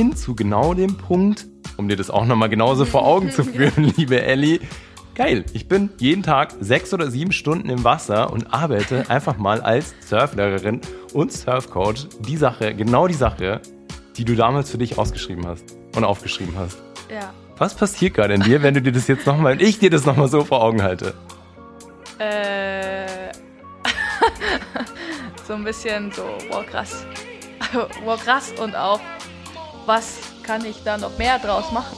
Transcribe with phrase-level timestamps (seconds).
[0.00, 3.92] hin zu genau dem Punkt, um dir das auch nochmal genauso vor Augen zu führen,
[3.98, 4.60] liebe Ellie.
[5.14, 9.60] Geil, ich bin jeden Tag sechs oder sieben Stunden im Wasser und arbeite einfach mal
[9.60, 10.80] als Surflehrerin
[11.12, 12.08] und Surfcoach.
[12.20, 13.60] Die Sache, genau die Sache,
[14.16, 16.78] die du damals für dich ausgeschrieben hast und aufgeschrieben hast.
[17.12, 17.34] Ja.
[17.58, 20.28] Was passiert gerade in dir, wenn du dir das jetzt nochmal, ich dir das nochmal
[20.28, 21.12] so vor Augen halte?
[22.18, 23.04] Äh.
[25.46, 27.04] so ein bisschen so, wow, krass.
[28.04, 29.00] wow, krass und auch,
[29.86, 31.96] was kann ich da noch mehr draus machen?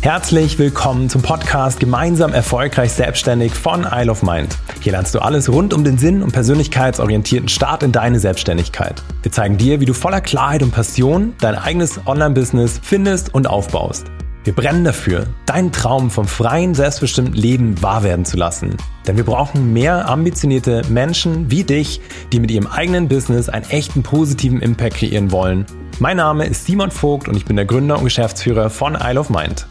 [0.00, 4.58] Herzlich willkommen zum Podcast Gemeinsam erfolgreich selbstständig von Isle of Mind.
[4.80, 9.00] Hier lernst du alles rund um den Sinn und persönlichkeitsorientierten Start in deine Selbstständigkeit.
[9.22, 14.06] Wir zeigen dir, wie du voller Klarheit und Passion dein eigenes Online-Business findest und aufbaust.
[14.44, 18.76] Wir brennen dafür, deinen Traum vom freien, selbstbestimmten Leben wahr werden zu lassen.
[19.06, 22.00] Denn wir brauchen mehr ambitionierte Menschen wie dich,
[22.32, 25.64] die mit ihrem eigenen Business einen echten positiven Impact kreieren wollen.
[26.00, 29.30] Mein Name ist Simon Vogt und ich bin der Gründer und Geschäftsführer von Isle of
[29.30, 29.68] Mind.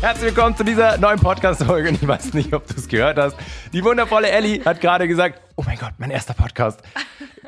[0.00, 1.90] Herzlich willkommen zu dieser neuen Podcast-Folge.
[1.90, 3.36] Ich weiß nicht, ob du es gehört hast.
[3.74, 6.80] Die wundervolle Ellie hat gerade gesagt, oh mein Gott, mein erster Podcast.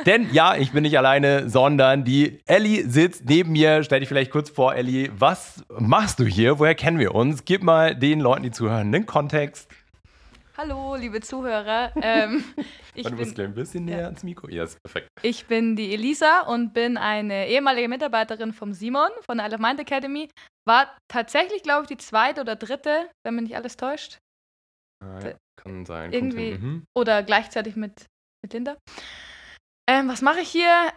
[0.07, 3.85] Denn ja, ich bin nicht alleine, sondern die Ellie sitzt neben mir.
[3.85, 5.11] Stell dich vielleicht kurz vor, Ellie.
[5.17, 6.59] Was machst du hier?
[6.59, 7.45] Woher kennen wir uns?
[7.45, 9.71] Gib mal den Leuten, die zuhören, einen Kontext.
[10.57, 11.93] Hallo, liebe Zuhörer.
[12.03, 12.45] Ähm,
[12.95, 14.05] ich du musst ein bisschen näher ja.
[14.07, 14.49] ans Mikro.
[14.49, 15.09] Ja, ist perfekt.
[15.23, 19.61] Ich bin die Elisa und bin eine ehemalige Mitarbeiterin vom Simon von der Isle of
[19.61, 20.29] Mind Academy.
[20.67, 24.19] War tatsächlich, glaube ich, die zweite oder dritte, wenn mich nicht alles täuscht.
[25.03, 26.13] Ah, ja, kann sein.
[26.13, 26.53] Irgendwie.
[26.53, 26.85] Mhm.
[26.95, 28.07] Oder gleichzeitig mit,
[28.43, 28.77] mit Linda.
[29.93, 30.91] Ähm, was mache ich hier?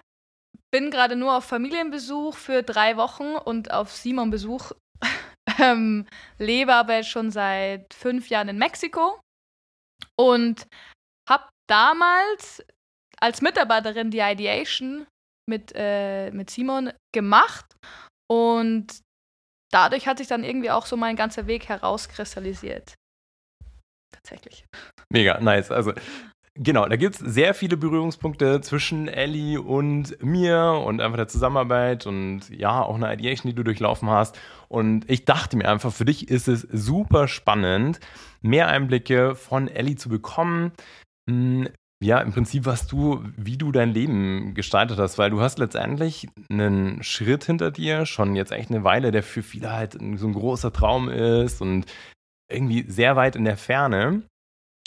[0.72, 4.72] Bin gerade nur auf Familienbesuch für drei Wochen und auf Simon-Besuch.
[5.60, 9.20] ähm, lebe aber jetzt schon seit fünf Jahren in Mexiko
[10.18, 10.66] und
[11.30, 12.64] habe damals
[13.20, 15.06] als Mitarbeiterin die Ideation
[15.50, 17.66] mit, äh, mit Simon gemacht
[18.32, 19.02] und
[19.74, 22.94] dadurch hat sich dann irgendwie auch so mein ganzer Weg herauskristallisiert.
[24.14, 24.66] Tatsächlich.
[25.12, 25.70] Mega, nice.
[25.70, 25.94] Also
[26.58, 32.08] Genau, da gibt es sehr viele Berührungspunkte zwischen Ellie und mir und einfach der Zusammenarbeit
[32.08, 34.40] und ja, auch eine Ideation, die du durchlaufen hast.
[34.70, 38.00] Und ich dachte mir einfach, für dich ist es super spannend,
[38.42, 40.72] mehr Einblicke von Ellie zu bekommen.
[41.30, 41.68] Hm,
[42.02, 46.30] ja, im Prinzip, was du, wie du dein Leben gestaltet hast, weil du hast letztendlich
[46.50, 50.34] einen Schritt hinter dir, schon jetzt echt eine Weile, der für viele halt so ein
[50.34, 51.86] großer Traum ist und
[52.50, 54.24] irgendwie sehr weit in der Ferne.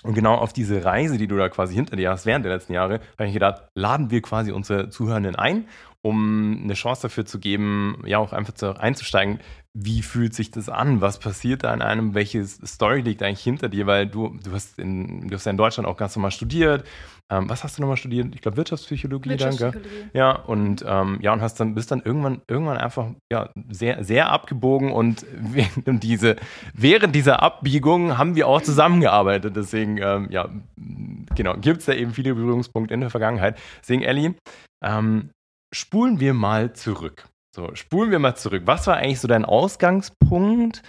[0.04, 2.72] Und genau auf diese Reise, die du da quasi hinter dir hast während der letzten
[2.72, 5.66] Jahre, habe ich gedacht, laden wir quasi unsere Zuhörenden ein,
[6.02, 9.40] um eine Chance dafür zu geben, ja auch einfach zu, einzusteigen,
[9.74, 11.00] wie fühlt sich das an?
[11.00, 12.14] Was passiert da in einem?
[12.14, 13.86] Welche Story liegt eigentlich hinter dir?
[13.86, 16.84] Weil du, du hast in, du hast ja in Deutschland auch ganz normal studiert.
[17.30, 18.34] Ähm, was hast du nochmal studiert?
[18.34, 19.88] Ich glaube Wirtschaftspsychologie, Wirtschaftspsychologie.
[19.88, 20.18] danke.
[20.18, 24.30] Ja, und ähm, ja, und hast dann, bist dann irgendwann, irgendwann einfach ja, sehr, sehr
[24.30, 26.36] abgebogen und während, diese,
[26.72, 29.54] während dieser Abbiegung haben wir auch zusammengearbeitet.
[29.54, 30.48] Deswegen, ähm, ja,
[31.36, 33.58] genau, gibt es da eben viele Berührungspunkte in der Vergangenheit.
[33.82, 34.34] Deswegen, Ellie,
[34.82, 35.30] ähm,
[35.72, 37.28] spulen wir mal zurück.
[37.54, 38.62] So, spulen wir mal zurück.
[38.66, 40.82] Was war eigentlich so dein Ausgangspunkt,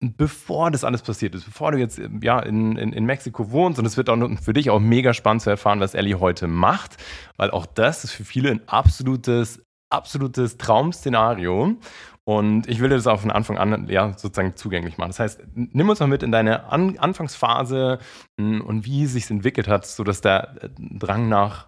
[0.00, 3.78] bevor das alles passiert ist, bevor du jetzt ja, in, in, in Mexiko wohnst?
[3.78, 6.96] Und es wird auch für dich auch mega spannend zu erfahren, was Ellie heute macht,
[7.36, 11.76] weil auch das ist für viele ein absolutes, absolutes Traumszenario.
[12.24, 15.10] Und ich will dir das auch von Anfang an ja, sozusagen zugänglich machen.
[15.10, 17.98] Das heißt, nimm uns mal mit in deine an Anfangsphase
[18.38, 21.66] hm, und wie es sich entwickelt hat, sodass der Drang nach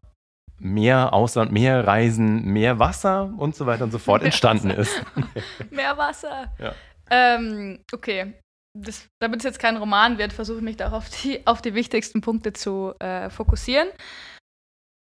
[0.59, 4.81] mehr Ausland, mehr Reisen, mehr Wasser und so weiter und so fort mehr entstanden Wasser.
[4.81, 5.03] ist.
[5.71, 6.53] mehr Wasser.
[6.59, 6.75] Ja.
[7.11, 8.35] Ähm, okay.
[8.77, 11.75] Das, damit es jetzt kein Roman wird, versuche ich mich da auf die, auf die
[11.75, 13.89] wichtigsten Punkte zu äh, fokussieren.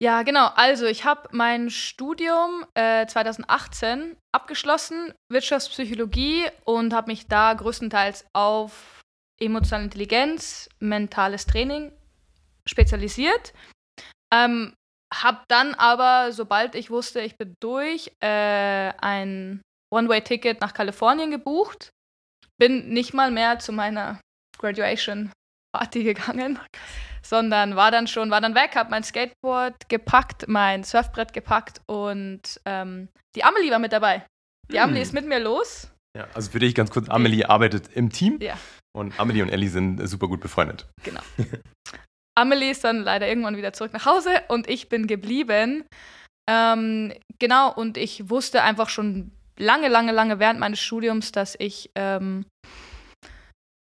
[0.03, 0.49] Ja, genau.
[0.57, 9.01] Also, ich habe mein Studium äh, 2018 abgeschlossen, Wirtschaftspsychologie, und habe mich da größtenteils auf
[9.41, 11.93] emotionale Intelligenz, mentales Training
[12.67, 13.53] spezialisiert.
[14.33, 14.75] Ähm,
[15.23, 19.63] hab dann aber, sobald ich wusste, ich bin durch, äh, ein
[19.93, 21.91] One-Way-Ticket nach Kalifornien gebucht.
[22.59, 24.21] Bin nicht mal mehr zu meiner
[24.59, 26.59] Graduation-Party gegangen,
[27.23, 32.61] sondern war dann schon, war dann weg, hab mein Skateboard gepackt, mein Surfbrett gepackt und
[32.65, 34.27] ähm, die Amelie war mit dabei.
[34.71, 34.85] Die hm.
[34.85, 35.91] Amelie ist mit mir los.
[36.17, 38.39] Ja, also für dich ganz kurz, Amelie arbeitet im Team.
[38.41, 38.57] Ja.
[38.97, 40.87] Und Amelie und Ellie sind super gut befreundet.
[41.03, 41.21] Genau.
[42.37, 45.85] Amelie ist dann leider irgendwann wieder zurück nach Hause und ich bin geblieben.
[46.51, 51.91] Ähm, genau, und ich wusste einfach schon lange, lange, lange während meines Studiums, dass ich
[51.95, 52.45] ähm,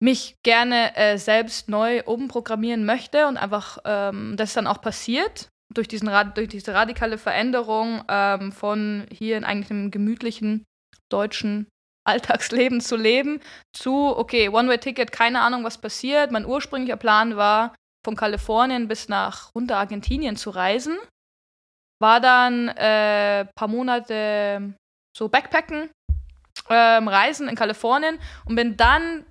[0.01, 5.47] mich gerne äh, selbst neu umprogrammieren möchte und einfach ähm, das ist dann auch passiert
[5.74, 10.65] durch, diesen, durch diese radikale Veränderung ähm, von hier in eigentlich einem gemütlichen
[11.09, 11.68] deutschen
[12.04, 13.39] Alltagsleben zu leben
[13.75, 16.31] zu, okay, One-Way-Ticket, keine Ahnung, was passiert.
[16.31, 20.98] Mein ursprünglicher Plan war, von Kalifornien bis nach runter Argentinien zu reisen.
[22.01, 24.74] War dann ein äh, paar Monate
[25.15, 25.89] so Backpacken,
[26.69, 29.25] ähm, Reisen in Kalifornien und bin dann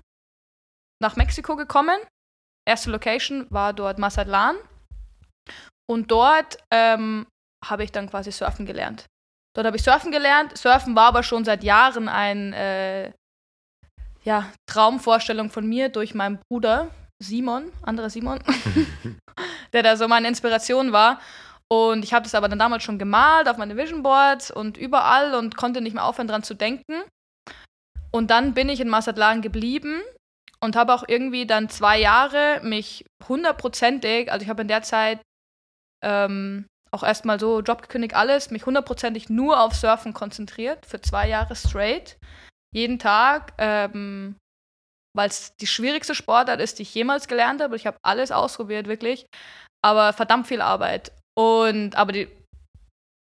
[1.02, 1.98] nach Mexiko gekommen.
[2.68, 4.56] Erste Location war dort Mazatlan.
[5.88, 7.26] Und dort ähm,
[7.64, 9.06] habe ich dann quasi surfen gelernt.
[9.56, 10.56] Dort habe ich surfen gelernt.
[10.56, 13.12] Surfen war aber schon seit Jahren ein äh,
[14.22, 16.90] ja, Traumvorstellung von mir durch meinen Bruder
[17.22, 18.40] Simon, anderer Simon,
[19.72, 21.20] der da so meine Inspiration war.
[21.68, 25.34] Und ich habe das aber dann damals schon gemalt auf meine Vision Boards und überall
[25.34, 27.02] und konnte nicht mehr aufhören, dran zu denken.
[28.10, 30.00] Und dann bin ich in Mazatlan geblieben
[30.60, 35.20] und habe auch irgendwie dann zwei Jahre mich hundertprozentig, also ich habe in der Zeit
[36.02, 41.28] ähm, auch erstmal so Job gekündigt, alles, mich hundertprozentig nur auf Surfen konzentriert, für zwei
[41.28, 42.18] Jahre straight.
[42.74, 44.36] Jeden Tag, ähm,
[45.16, 47.76] weil es die schwierigste Sportart ist, die ich jemals gelernt habe.
[47.76, 49.26] Ich habe alles ausprobiert, wirklich.
[49.82, 51.12] Aber verdammt viel Arbeit.
[51.38, 52.28] Und aber die,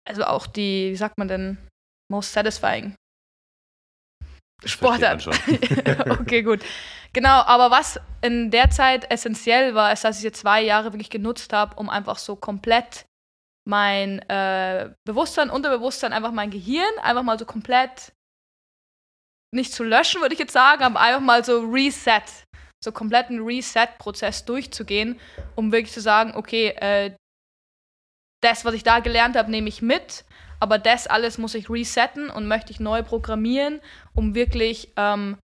[0.08, 1.58] also auch die, wie sagt man denn,
[2.10, 2.94] most satisfying
[4.64, 5.26] Sportart.
[6.20, 6.60] okay, gut.
[7.12, 11.10] Genau, aber was in der Zeit essentiell war, ist, dass ich jetzt zwei Jahre wirklich
[11.10, 13.04] genutzt habe, um einfach so komplett
[13.66, 18.12] mein äh, Bewusstsein, Unterbewusstsein, einfach mein Gehirn, einfach mal so komplett
[19.54, 22.22] nicht zu löschen, würde ich jetzt sagen, aber einfach mal so Reset,
[22.82, 25.18] so kompletten Reset-Prozess durchzugehen,
[25.54, 27.14] um wirklich zu sagen, okay, äh,
[28.42, 30.24] das, was ich da gelernt habe, nehme ich mit,
[30.60, 33.80] aber das alles muss ich resetten und möchte ich neu programmieren,
[34.14, 35.38] um wirklich ähm,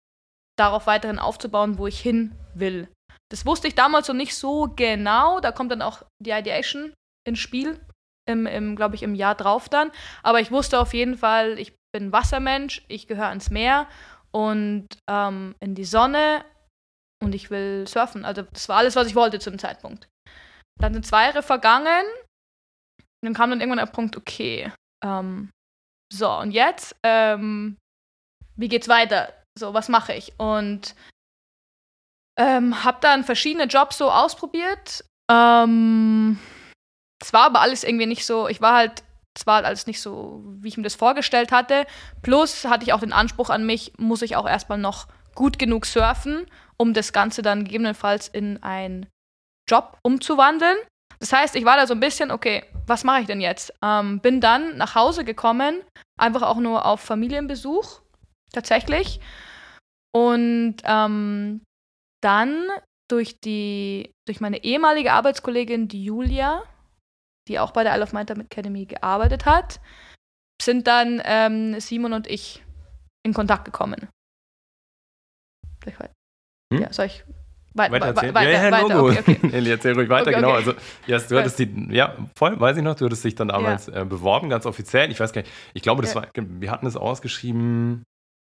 [0.58, 2.90] darauf weiterhin aufzubauen, wo ich hin will.
[3.32, 5.40] Das wusste ich damals noch nicht so genau.
[5.40, 6.94] Da kommt dann auch die Ideation
[7.28, 7.80] ins Spiel,
[8.28, 9.92] im, im glaube ich, im Jahr drauf dann.
[10.24, 13.88] Aber ich wusste auf jeden Fall, ich bin Wassermensch, ich gehöre ans Meer
[14.32, 16.46] und ähm, in die Sonne
[17.24, 18.26] und ich will surfen.
[18.26, 20.08] Also das war alles, was ich wollte zu dem Zeitpunkt.
[20.80, 22.06] Dann sind zwei Jahre vergangen.
[23.22, 24.72] Und dann kam dann irgendwann der Punkt, okay,
[25.04, 25.50] ähm,
[26.12, 27.78] so und jetzt, ähm,
[28.56, 29.34] wie geht's weiter?
[29.58, 30.34] So, was mache ich?
[30.40, 30.96] Und
[32.40, 35.04] ähm, habe dann verschiedene Jobs so ausprobiert.
[35.30, 36.40] Ähm,
[37.22, 39.04] es war aber alles irgendwie nicht so, ich war halt,
[39.40, 41.88] es war alles nicht so, wie ich mir das vorgestellt hatte.
[42.22, 45.86] Plus hatte ich auch den Anspruch an mich, muss ich auch erstmal noch gut genug
[45.86, 46.46] surfen,
[46.76, 49.08] um das Ganze dann gegebenenfalls in einen
[49.70, 50.76] Job umzuwandeln.
[51.20, 53.74] Das heißt, ich war da so ein bisschen, okay, was mache ich denn jetzt?
[53.82, 55.82] Ähm, bin dann nach Hause gekommen,
[56.20, 58.02] einfach auch nur auf Familienbesuch,
[58.52, 59.22] tatsächlich.
[60.14, 61.62] Und ähm,
[62.22, 62.68] dann
[63.10, 66.64] durch die, durch meine ehemalige Arbeitskollegin, die Julia,
[67.50, 69.82] die auch bei der Isle of Mind Academy gearbeitet hat,
[70.62, 72.64] sind dann ähm, Simon und ich
[73.26, 74.08] in Kontakt gekommen.
[75.84, 76.00] Soll ich,
[76.74, 76.82] hm?
[76.82, 77.26] ja, soll ich
[77.74, 78.36] weiter, weiter erzählen?
[78.36, 79.10] Weiter, ja, ja, weiter, Logo.
[79.10, 79.50] Okay, okay.
[79.54, 80.52] Eli, erzähl ruhig weiter, okay, genau.
[80.52, 80.74] Also,
[81.08, 84.02] yes, du hattest die, ja, voll, weiß ich noch, du hattest dich dann damals ja.
[84.02, 85.12] äh, beworben, ganz offiziell.
[85.12, 88.04] Ich weiß gar nicht, ich glaube, das war, wir hatten es ausgeschrieben,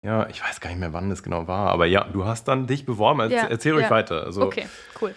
[0.05, 2.67] ja, ich weiß gar nicht mehr, wann das genau war, aber ja, du hast dann
[2.67, 3.31] dich beworben.
[3.31, 4.25] Erzähl ruhig weiter.
[4.25, 4.69] Also, okay,
[5.01, 5.15] cool.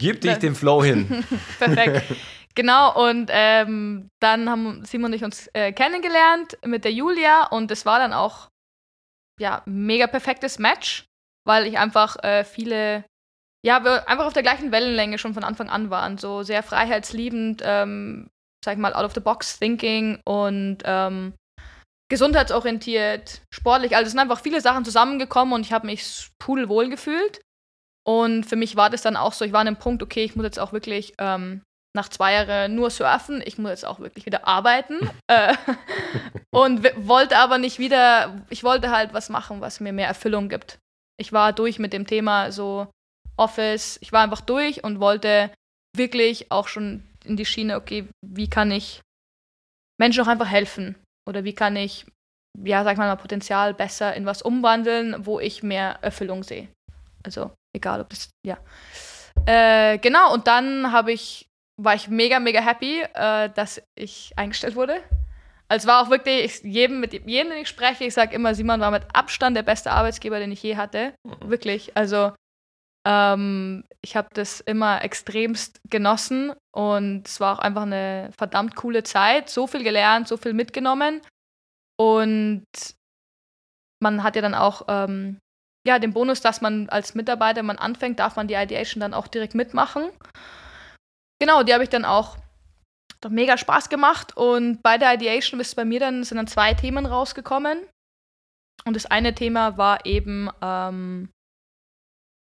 [0.00, 1.24] Gib dich dem Flow hin.
[1.58, 2.14] Perfekt.
[2.58, 7.70] Genau, und ähm, dann haben Simon und ich uns äh, kennengelernt mit der Julia und
[7.70, 8.48] es war dann auch
[9.38, 11.04] ja, mega perfektes Match,
[11.46, 13.04] weil ich einfach äh, viele
[13.64, 16.18] ja, wir einfach auf der gleichen Wellenlänge schon von Anfang an waren.
[16.18, 18.28] So sehr freiheitsliebend, ähm,
[18.64, 21.34] sag ich mal, out of the box thinking und ähm,
[22.10, 23.94] gesundheitsorientiert, sportlich.
[23.94, 27.40] Also es sind einfach viele Sachen zusammengekommen und ich habe mich pudelwohl gefühlt.
[28.04, 30.34] Und für mich war das dann auch so, ich war an dem Punkt, okay, ich
[30.34, 31.62] muss jetzt auch wirklich ähm,
[31.94, 34.98] nach zwei Jahren nur surfen, ich muss jetzt auch wirklich wieder arbeiten.
[35.26, 35.54] äh,
[36.50, 40.78] und wollte aber nicht wieder, ich wollte halt was machen, was mir mehr Erfüllung gibt.
[41.20, 42.88] Ich war durch mit dem Thema so,
[43.38, 43.98] Office.
[44.02, 45.50] Ich war einfach durch und wollte
[45.96, 49.00] wirklich auch schon in die Schiene, okay, wie kann ich
[49.98, 50.96] Menschen auch einfach helfen?
[51.26, 52.06] Oder wie kann ich,
[52.62, 56.68] ja, sag mal, Potenzial besser in was umwandeln, wo ich mehr Erfüllung sehe?
[57.22, 58.58] Also, egal ob das, ja.
[59.46, 61.47] Äh, genau, und dann habe ich,
[61.80, 65.00] war ich mega, mega happy, äh, dass ich eingestellt wurde.
[65.68, 68.80] Also es war auch wirklich, jedem, mit jedem, den ich spreche, ich sage immer, Simon
[68.80, 71.14] war mit Abstand der beste Arbeitsgeber, den ich je hatte.
[71.24, 71.50] Mhm.
[71.50, 71.96] Wirklich.
[71.96, 72.32] Also
[73.06, 79.02] ähm, ich habe das immer extremst genossen und es war auch einfach eine verdammt coole
[79.02, 79.50] Zeit.
[79.50, 81.20] So viel gelernt, so viel mitgenommen.
[82.00, 82.64] Und
[84.00, 85.38] man hat ja dann auch ähm,
[85.86, 89.14] ja, den Bonus, dass man als Mitarbeiter, wenn man anfängt, darf man die Ideation dann
[89.14, 90.10] auch direkt mitmachen.
[91.40, 92.36] Genau, die habe ich dann auch
[93.24, 96.74] hat mega Spaß gemacht und bei der Ideation ist bei mir dann sind dann zwei
[96.74, 97.78] Themen rausgekommen.
[98.84, 101.30] Und das eine Thema war eben, ähm,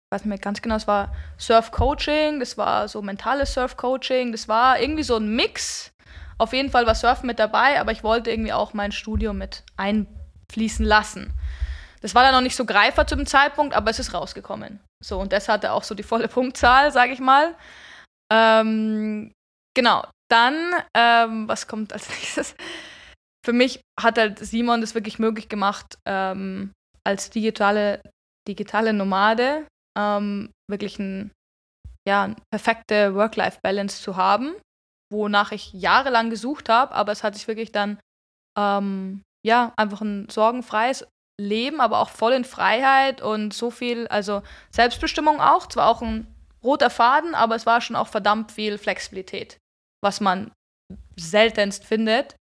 [0.05, 3.77] ich weiß nicht mehr ganz genau, es war Surf Coaching, das war so mentales Surf
[3.77, 5.91] Coaching, das war irgendwie so ein Mix.
[6.39, 9.63] Auf jeden Fall war Surfen mit dabei, aber ich wollte irgendwie auch mein Studium mit
[9.77, 11.31] einfließen lassen.
[12.01, 14.81] Das war dann noch nicht so greifer zu dem Zeitpunkt, aber es ist rausgekommen.
[15.01, 17.55] So, und das hatte auch so die volle Punktzahl, sage ich mal.
[18.33, 19.31] Ähm,
[19.75, 22.55] genau, dann, ähm, was kommt als nächstes?
[23.45, 26.71] Für mich hat halt Simon das wirklich möglich gemacht, ähm,
[27.05, 28.01] als digitale,
[28.47, 31.31] digitale Nomade ähm, wirklich ein,
[32.07, 34.55] ja, perfekte Work-Life-Balance zu haben,
[35.11, 37.99] wonach ich jahrelang gesucht habe, aber es hat sich wirklich dann
[38.57, 41.05] ähm, ja, einfach ein sorgenfreies
[41.39, 46.32] Leben, aber auch voll in Freiheit und so viel, also Selbstbestimmung auch, zwar auch ein
[46.63, 49.57] roter Faden, aber es war schon auch verdammt viel Flexibilität
[50.03, 50.51] was man
[51.15, 52.35] seltenst findet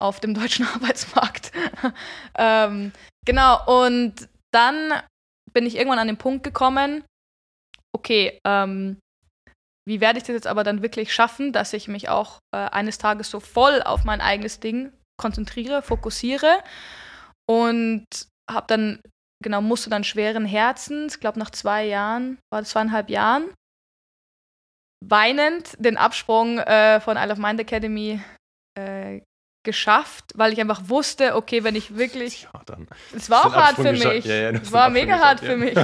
[0.00, 1.50] auf dem deutschen Arbeitsmarkt.
[2.38, 2.92] ähm,
[3.24, 4.92] genau, und dann
[5.52, 7.04] bin ich irgendwann an den Punkt gekommen,
[7.92, 8.98] okay, ähm,
[9.88, 12.98] wie werde ich das jetzt aber dann wirklich schaffen, dass ich mich auch äh, eines
[12.98, 16.62] Tages so voll auf mein eigenes Ding konzentriere, fokussiere
[17.48, 18.04] und
[18.50, 19.00] habe dann,
[19.42, 23.48] genau, musste dann schweren Herzens, ich glaube nach zwei Jahren, war das zweieinhalb Jahren,
[25.08, 28.20] weinend den Absprung äh, von Isle of Mind Academy
[28.78, 29.20] äh,
[29.66, 32.48] geschafft, weil ich einfach wusste, okay, wenn ich wirklich.
[33.14, 34.24] Es war auch hart für mich.
[34.24, 35.74] Ja, ja, es war mega hart für mich.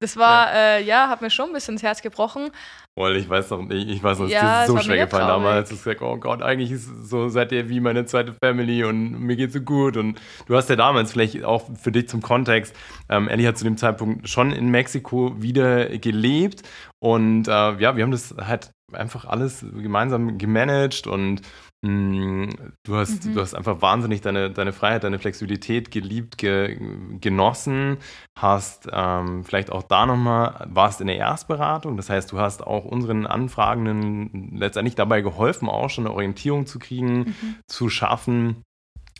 [0.00, 0.76] Das war, ja.
[0.76, 2.50] Äh, ja, hat mir schon ein bisschen ins Herz gebrochen.
[2.94, 5.44] Boah, ich weiß noch, ich, ich weiß noch, ja, es ist so schwer gefallen traurig.
[5.44, 5.70] damals.
[5.70, 9.36] Ich gesagt, oh Gott, eigentlich ist so, seid ihr wie meine zweite Family und mir
[9.36, 9.96] geht's so gut.
[9.96, 12.74] Und du hast ja damals vielleicht auch für dich zum Kontext,
[13.08, 16.62] ähm, Ellie hat zu dem Zeitpunkt schon in Mexiko wieder gelebt.
[16.98, 21.42] Und äh, ja, wir haben das halt einfach alles gemeinsam gemanagt und
[21.84, 23.34] du hast, mhm.
[23.34, 26.78] du hast einfach wahnsinnig deine, deine Freiheit, deine Flexibilität geliebt, ge,
[27.20, 27.98] genossen,
[28.38, 32.84] hast ähm, vielleicht auch da nochmal, warst in der Erstberatung, das heißt, du hast auch
[32.84, 37.56] unseren Anfragenden letztendlich dabei geholfen, auch schon eine Orientierung zu kriegen, mhm.
[37.66, 38.62] zu schaffen,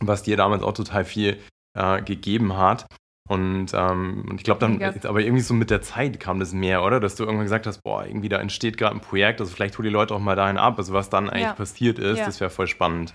[0.00, 1.38] was dir damals auch total viel
[1.76, 2.86] äh, gegeben hat.
[3.28, 4.92] Und, ähm, und ich glaube dann, ja.
[5.04, 6.98] aber irgendwie so mit der Zeit kam das mehr, oder?
[6.98, 9.84] Dass du irgendwann gesagt hast, boah, irgendwie da entsteht gerade ein Projekt, also vielleicht hol
[9.84, 11.54] die Leute auch mal dahin ab, also was dann eigentlich ja.
[11.54, 12.26] passiert ist, ja.
[12.26, 13.14] das wäre voll spannend.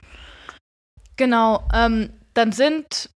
[1.17, 3.09] Genau, ähm, dann sind,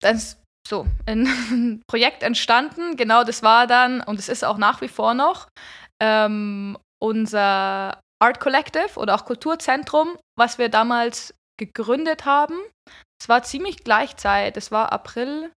[0.00, 4.80] dann ist so, ein Projekt entstanden, genau das war dann, und es ist auch nach
[4.80, 5.48] wie vor noch,
[6.00, 12.54] ähm, unser Art Collective oder auch Kulturzentrum, was wir damals gegründet haben.
[13.20, 15.50] Es war ziemlich gleichzeitig, es war April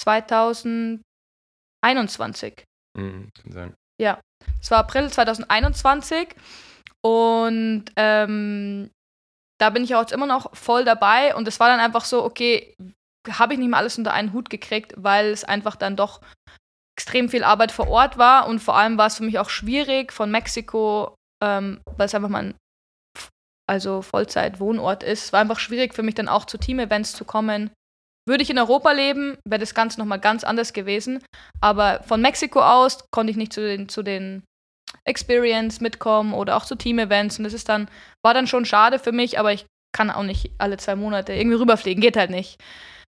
[0.00, 2.64] 2021.
[2.98, 3.74] Mhm, kann sein.
[4.00, 4.20] Ja,
[4.60, 6.28] es war April 2021
[7.02, 8.90] und ähm,
[9.60, 12.74] da bin ich auch immer noch voll dabei und es war dann einfach so, okay,
[13.28, 16.20] habe ich nicht mal alles unter einen Hut gekriegt, weil es einfach dann doch
[16.96, 20.12] extrem viel Arbeit vor Ort war und vor allem war es für mich auch schwierig
[20.12, 22.54] von Mexiko, ähm, weil es einfach mein
[23.68, 25.26] also Vollzeit-Wohnort ist.
[25.26, 27.70] Es war einfach schwierig für mich dann auch zu Team-Events zu kommen
[28.30, 31.22] würde ich in Europa leben, wäre das Ganze nochmal ganz anders gewesen.
[31.60, 34.44] Aber von Mexiko aus konnte ich nicht zu den, zu den
[35.04, 37.38] Experience mitkommen oder auch zu Team-Events.
[37.38, 37.90] Und das ist dann,
[38.24, 41.56] war dann schon schade für mich, aber ich kann auch nicht alle zwei Monate irgendwie
[41.56, 42.60] rüberfliegen, geht halt nicht.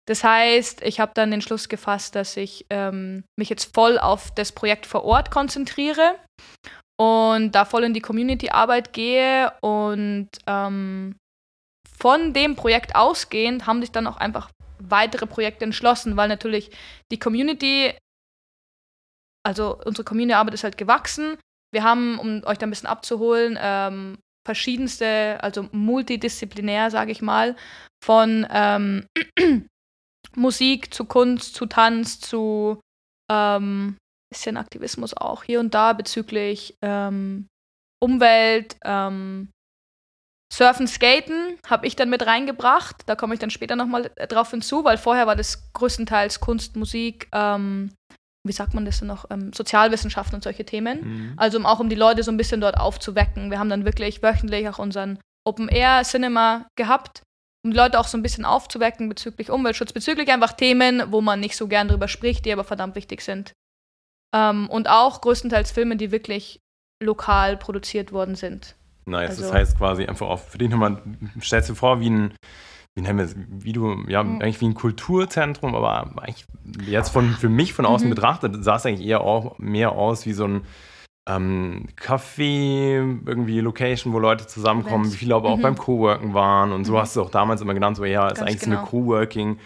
[0.06, 4.34] Das heißt, ich habe dann den Schluss gefasst, dass ich ähm, mich jetzt voll auf
[4.34, 6.16] das Projekt vor Ort konzentriere
[7.00, 11.16] und da voll in die Community-Arbeit gehe und ähm,
[11.96, 16.70] von dem Projekt ausgehend haben sich dann auch einfach weitere Projekte entschlossen, weil natürlich
[17.10, 17.96] die Community,
[19.46, 21.36] also unsere Community-Arbeit ist halt gewachsen.
[21.72, 27.56] Wir haben, um euch da ein bisschen abzuholen, ähm, verschiedenste, also multidisziplinär, sage ich mal,
[28.02, 29.06] von ähm,
[30.36, 32.80] Musik zu Kunst, zu Tanz, zu
[33.30, 33.96] ähm,
[34.34, 37.46] bisschen Aktivismus auch hier und da bezüglich ähm,
[38.02, 39.48] Umwelt, ähm,
[40.54, 43.02] Surfen, Skaten habe ich dann mit reingebracht.
[43.06, 46.76] Da komme ich dann später nochmal äh, drauf hinzu, weil vorher war das größtenteils Kunst,
[46.76, 47.92] Musik, ähm,
[48.46, 51.00] wie sagt man das denn noch, ähm, Sozialwissenschaften und solche Themen.
[51.00, 51.32] Mhm.
[51.36, 53.50] Also um, auch um die Leute so ein bisschen dort aufzuwecken.
[53.50, 57.22] Wir haben dann wirklich wöchentlich auch unseren Open-Air-Cinema gehabt,
[57.64, 61.40] um die Leute auch so ein bisschen aufzuwecken bezüglich Umweltschutz, bezüglich einfach Themen, wo man
[61.40, 63.52] nicht so gern drüber spricht, die aber verdammt wichtig sind.
[64.32, 66.60] Ähm, und auch größtenteils Filme, die wirklich
[67.02, 68.76] lokal produziert worden sind.
[69.06, 69.30] Nice.
[69.30, 71.02] Also, das heißt quasi einfach auch für dich nochmal,
[71.40, 72.34] stellst du vor, wie ein,
[72.94, 74.40] wie nennen wir es, wie du, ja, mhm.
[74.40, 76.46] eigentlich wie ein Kulturzentrum, aber eigentlich
[76.86, 78.14] jetzt von, für mich von außen mhm.
[78.14, 80.62] betrachtet, sah es eigentlich eher auch mehr aus wie so ein
[81.28, 85.62] ähm, Café, irgendwie Location, wo Leute zusammenkommen, wie viele aber auch mhm.
[85.62, 86.98] beim Coworken waren und so mhm.
[86.98, 88.64] hast du auch damals immer genannt, so ja, ist eigentlich genau.
[88.64, 88.90] so eine genau.
[88.90, 89.58] Coworking-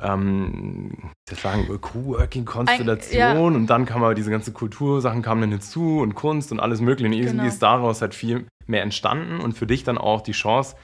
[0.00, 3.32] ähm, das sagen Coworking-Konstellation ja.
[3.38, 7.06] und dann kam aber diese ganze Kultursachen kamen dann hinzu und Kunst und alles mögliche.
[7.06, 7.48] Und irgendwie genau.
[7.48, 10.76] ist daraus halt viel mehr entstanden und für dich dann auch die Chance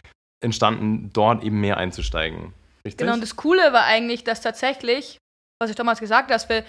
[0.43, 2.53] entstanden, dort eben mehr einzusteigen.
[2.85, 2.99] Richtig?
[2.99, 5.19] Genau, und das Coole war eigentlich, dass tatsächlich,
[5.61, 6.65] was ich damals gesagt habe, dass wir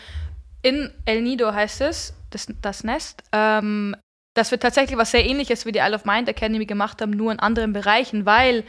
[0.62, 3.95] in El Nido heißt es, das, das Nest, ähm,
[4.35, 7.31] dass wir tatsächlich was sehr ähnliches wie die Isle of Mind Academy gemacht haben, nur
[7.31, 8.63] in anderen Bereichen, weil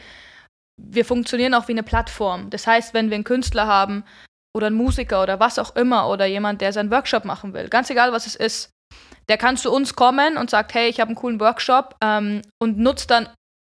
[0.77, 2.49] wir funktionieren auch wie eine Plattform.
[2.49, 4.03] Das heißt, wenn wir einen Künstler haben
[4.55, 7.89] oder einen Musiker oder was auch immer oder jemand, der seinen Workshop machen will, ganz
[7.89, 8.69] egal was es ist,
[9.27, 12.77] der kann zu uns kommen und sagt, hey, ich habe einen coolen Workshop ähm, und
[12.77, 13.29] nutzt dann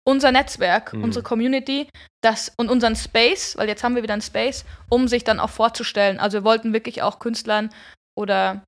[0.07, 1.05] unser Netzwerk, mhm.
[1.05, 1.88] unsere Community
[2.23, 5.50] das, und unseren Space, weil jetzt haben wir wieder einen Space, um sich dann auch
[5.50, 6.19] vorzustellen.
[6.19, 7.71] Also wir wollten wirklich auch Künstlern
[8.19, 8.62] oder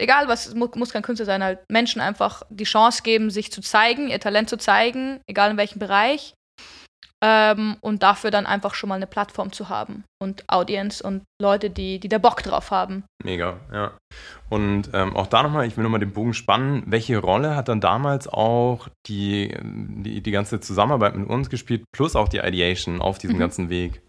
[0.00, 3.52] egal was, es muss, muss kein Künstler sein, halt Menschen einfach die Chance geben, sich
[3.52, 6.34] zu zeigen, ihr Talent zu zeigen, egal in welchem Bereich
[7.24, 11.70] ähm, und dafür dann einfach schon mal eine Plattform zu haben und Audience und Leute,
[11.70, 13.04] die, die da Bock drauf haben.
[13.24, 13.96] Mega, ja.
[14.50, 16.82] Und ähm, auch da nochmal, ich will nochmal den Bogen spannen.
[16.86, 22.14] Welche Rolle hat dann damals auch die, die, die ganze Zusammenarbeit mit uns gespielt, plus
[22.14, 23.40] auch die Ideation auf diesem mhm.
[23.40, 24.02] ganzen Weg?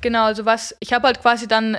[0.00, 1.78] Genau, also was, ich habe halt quasi dann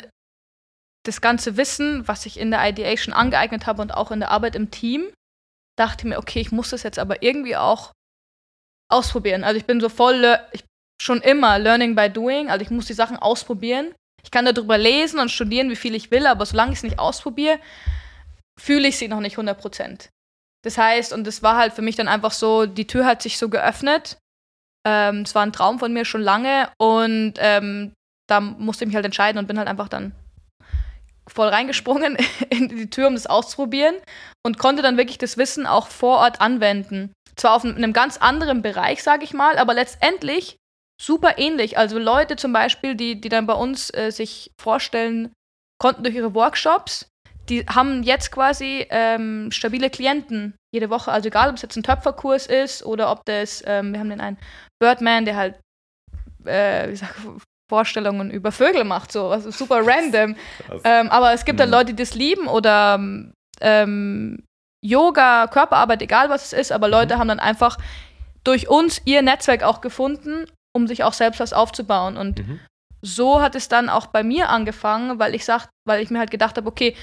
[1.06, 4.56] das ganze Wissen, was ich in der Ideation angeeignet habe und auch in der Arbeit
[4.56, 5.12] im Team,
[5.78, 7.92] dachte mir, okay, ich muss das jetzt aber irgendwie auch
[8.90, 9.44] ausprobieren.
[9.44, 10.64] Also ich bin so voll, ich,
[11.02, 12.50] schon immer Learning by Doing.
[12.50, 13.94] Also ich muss die Sachen ausprobieren.
[14.24, 17.00] Ich kann darüber lesen und studieren, wie viel ich will, aber solange ich es nicht
[17.00, 17.60] ausprobiere,
[18.60, 20.10] fühle ich sie noch nicht 100 Prozent.
[20.64, 23.38] Das heißt, und das war halt für mich dann einfach so, die Tür hat sich
[23.38, 24.18] so geöffnet.
[24.88, 27.94] Ähm, es ähm, war ein Traum von mir schon lange und ähm,
[28.30, 30.14] da musste ich mich halt entscheiden und bin halt einfach dann
[31.28, 32.18] voll reingesprungen
[32.50, 33.96] in die Tür, um das auszuprobieren
[34.46, 37.12] und konnte dann wirklich das Wissen auch vor Ort anwenden.
[37.36, 40.58] Zwar auf einem ganz anderen Bereich, sage ich mal, aber letztendlich
[41.02, 41.78] super ähnlich.
[41.78, 45.34] Also Leute zum Beispiel, die, die dann bei uns äh, sich vorstellen
[45.80, 47.08] konnten durch ihre Workshops,
[47.50, 51.12] die haben jetzt quasi ähm, stabile Klienten jede Woche.
[51.12, 54.22] Also egal, ob es jetzt ein Töpferkurs ist oder ob das, ähm, wir haben den
[54.22, 54.38] einen
[54.80, 55.60] Birdman, der halt,
[56.46, 57.16] äh, wie sag,
[57.70, 60.36] Vorstellungen über Vögel macht, so, also super random.
[60.84, 61.74] Ähm, aber es gibt dann mhm.
[61.74, 63.00] Leute, die das lieben oder
[63.62, 64.44] ähm,
[64.84, 67.20] Yoga, Körperarbeit, egal was es ist, aber Leute mhm.
[67.20, 67.78] haben dann einfach
[68.44, 72.18] durch uns ihr Netzwerk auch gefunden, um sich auch selbst was aufzubauen.
[72.18, 72.60] Und mhm.
[73.02, 76.32] so hat es dann auch bei mir angefangen, weil ich sag, weil ich mir halt
[76.32, 76.96] gedacht habe, okay,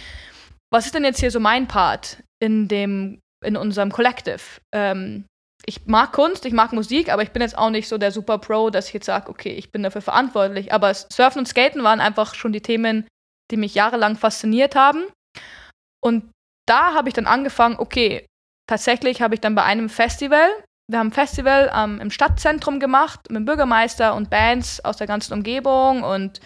[0.73, 4.43] was ist denn jetzt hier so mein Part in dem, in unserem Collective?
[4.75, 5.25] Ähm,
[5.67, 8.39] ich mag Kunst, ich mag Musik, aber ich bin jetzt auch nicht so der Super
[8.39, 10.73] Pro, dass ich jetzt sage, okay, ich bin dafür verantwortlich.
[10.73, 13.07] Aber Surfen und Skaten waren einfach schon die Themen,
[13.51, 15.05] die mich jahrelang fasziniert haben.
[16.03, 16.31] Und
[16.67, 18.27] da habe ich dann angefangen, okay,
[18.69, 20.49] tatsächlich habe ich dann bei einem Festival,
[20.91, 25.07] wir haben ein Festival ähm, im Stadtzentrum gemacht mit dem Bürgermeister und Bands aus der
[25.07, 26.41] ganzen Umgebung und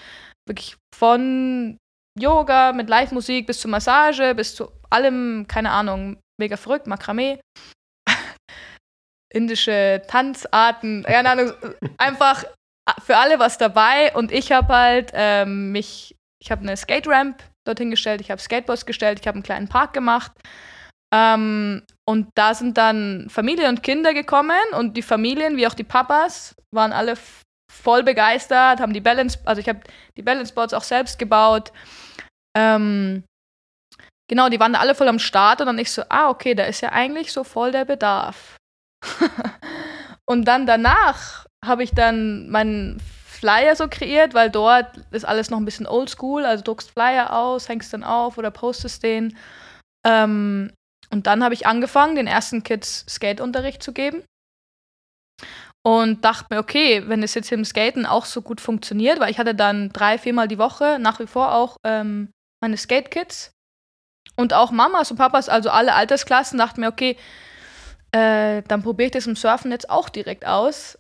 [0.47, 1.79] wirklich von
[2.19, 7.41] Yoga mit Live-Musik bis zur Massage, bis zu allem, keine Ahnung, mega verrückt, Makramee
[9.35, 11.53] indische Tanzarten, keine Ahnung,
[11.97, 12.45] einfach
[13.03, 14.15] für alle was dabei.
[14.15, 18.41] Und ich habe halt ähm, mich, ich habe eine Skate Ramp dorthin gestellt, ich habe
[18.41, 20.33] Skateboards gestellt, ich habe einen kleinen Park gemacht.
[21.15, 25.85] Ähm, und da sind dann Familien und Kinder gekommen und die Familien, wie auch die
[25.85, 27.15] Papas, waren alle
[27.71, 29.81] voll begeistert, haben die Balance, also ich habe
[30.17, 31.73] die Balance Boards auch selbst gebaut.
[32.57, 33.25] Ähm,
[34.29, 36.81] genau, die waren alle voll am Start und dann ich so, ah, okay, da ist
[36.81, 38.57] ja eigentlich so voll der Bedarf.
[40.29, 43.01] und dann danach habe ich dann meinen
[43.45, 46.47] Flyer so kreiert, weil dort ist alles noch ein bisschen oldschool.
[46.47, 49.37] Also druckst Flyer aus, hängst dann auf oder postest den.
[50.07, 50.73] Ähm,
[51.11, 54.25] und dann habe ich angefangen, den ersten Kids Skateunterricht zu geben.
[55.87, 59.39] Und dachte mir, okay, wenn es jetzt im Skaten auch so gut funktioniert, weil ich
[59.39, 62.31] hatte dann drei, viermal die Woche nach wie vor auch ähm,
[62.63, 63.51] meine Skate-Kids.
[64.37, 67.19] Und auch Mamas und Papas, also alle Altersklassen, dachten mir, okay,
[68.13, 70.99] äh, dann probiere ich das im Surfen jetzt auch direkt aus.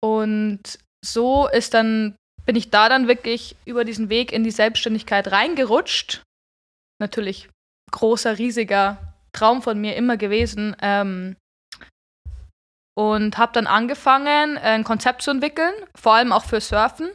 [0.00, 5.30] Und so ist dann, bin ich da dann wirklich über diesen Weg in die Selbstständigkeit
[5.30, 6.22] reingerutscht.
[7.00, 7.48] Natürlich
[7.90, 10.76] großer, riesiger Traum von mir immer gewesen.
[10.80, 11.36] Ähm,
[12.96, 17.10] und habe dann angefangen, ein Konzept zu entwickeln, vor allem auch für Surfen,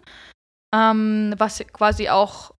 [0.73, 2.51] ähm, was quasi auch,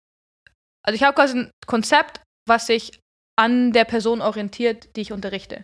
[0.84, 3.00] also ich habe quasi ein Konzept, was sich
[3.38, 5.64] an der Person orientiert, die ich unterrichte.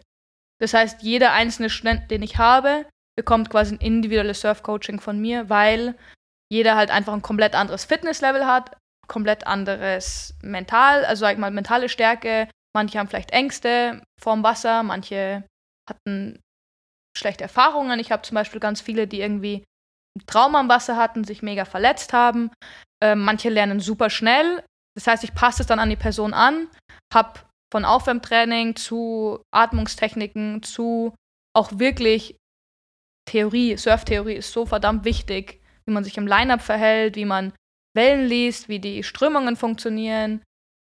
[0.59, 2.85] Das heißt, jeder einzelne Student, den ich habe,
[3.17, 5.95] bekommt quasi ein individuelles Surf-Coaching von mir, weil
[6.51, 11.51] jeder halt einfach ein komplett anderes Fitnesslevel hat, komplett anderes Mental, also sag ich mal,
[11.51, 12.47] mentale Stärke.
[12.75, 15.43] Manche haben vielleicht Ängste vorm Wasser, manche
[15.89, 16.39] hatten
[17.17, 17.99] schlechte Erfahrungen.
[17.99, 19.63] Ich habe zum Beispiel ganz viele, die irgendwie
[20.17, 22.51] ein Trauma am Wasser hatten, sich mega verletzt haben.
[23.03, 24.63] Äh, manche lernen super schnell.
[24.95, 26.67] Das heißt, ich passe es dann an die Person an,
[27.13, 27.39] habe
[27.71, 31.15] von Aufwärmtraining zu Atmungstechniken zu
[31.53, 32.37] auch wirklich
[33.25, 37.53] Theorie, Surftheorie ist so verdammt wichtig, wie man sich im Line-Up verhält, wie man
[37.95, 40.41] Wellen liest, wie die Strömungen funktionieren.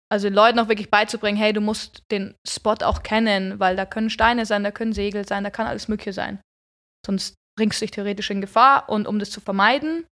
[0.10, 3.86] Also den Leuten auch wirklich beizubringen, hey, du musst den Spot auch kennen, weil da
[3.86, 6.39] können Steine sein, da können Segel sein, da kann alles Mögliche sein.
[7.06, 10.06] Sonst bringst du dich theoretisch in Gefahr und um das zu vermeiden,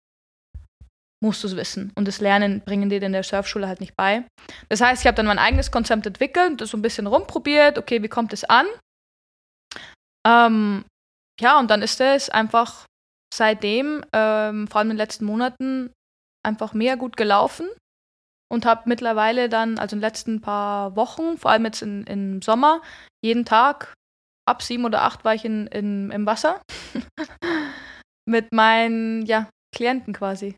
[1.23, 1.91] musst du es wissen.
[1.95, 4.25] Und das Lernen bringen dir in der Surfschule halt nicht bei.
[4.69, 8.03] Das heißt, ich habe dann mein eigenes Konzept entwickelt, das so ein bisschen rumprobiert, okay,
[8.03, 8.65] wie kommt es an?
[10.25, 10.85] Ähm,
[11.39, 12.85] ja, und dann ist es einfach
[13.33, 15.91] seitdem, ähm, vor allem in den letzten Monaten,
[16.45, 17.67] einfach mehr gut gelaufen
[18.51, 22.41] und habe mittlerweile dann, also in den letzten paar Wochen, vor allem jetzt in, im
[22.41, 22.81] Sommer,
[23.23, 23.93] jeden Tag
[24.45, 26.61] ab sieben oder acht war ich in, in, im Wasser
[28.25, 30.55] mit meinen ja, Klienten quasi.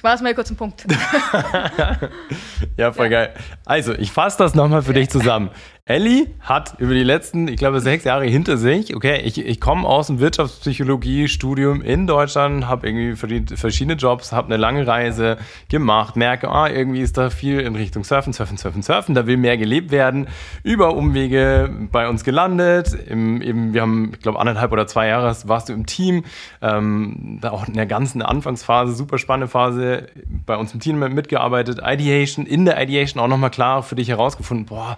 [0.00, 0.86] Ich war es mal kurz einen Punkt.
[2.78, 3.26] ja, voll ja.
[3.26, 3.34] geil.
[3.66, 5.50] Also, ich fasse das nochmal für dich zusammen.
[5.90, 9.88] Ellie hat über die letzten, ich glaube, sechs Jahre hinter sich, okay, ich, ich komme
[9.88, 13.16] aus dem Wirtschaftspsychologie-Studium in Deutschland, habe irgendwie
[13.56, 15.36] verschiedene Jobs, habe eine lange Reise
[15.68, 19.36] gemacht, merke, ah, irgendwie ist da viel in Richtung Surfen, Surfen, Surfen, Surfen, da will
[19.36, 20.28] mehr gelebt werden,
[20.62, 25.34] über Umwege bei uns gelandet, im, eben, wir haben, ich glaube, anderthalb oder zwei Jahre
[25.46, 26.22] warst du im Team,
[26.62, 30.06] ähm, da auch in der ganzen Anfangsphase, super spannende Phase,
[30.46, 34.66] bei uns im Team mitgearbeitet, Ideation, in der Ideation auch nochmal klar für dich herausgefunden,
[34.66, 34.96] boah,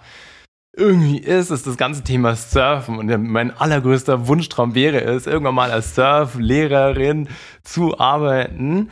[0.75, 5.71] irgendwie ist es das ganze Thema Surfen und mein allergrößter Wunschtraum wäre es, irgendwann mal
[5.71, 7.29] als Surflehrerin
[7.63, 8.89] zu arbeiten.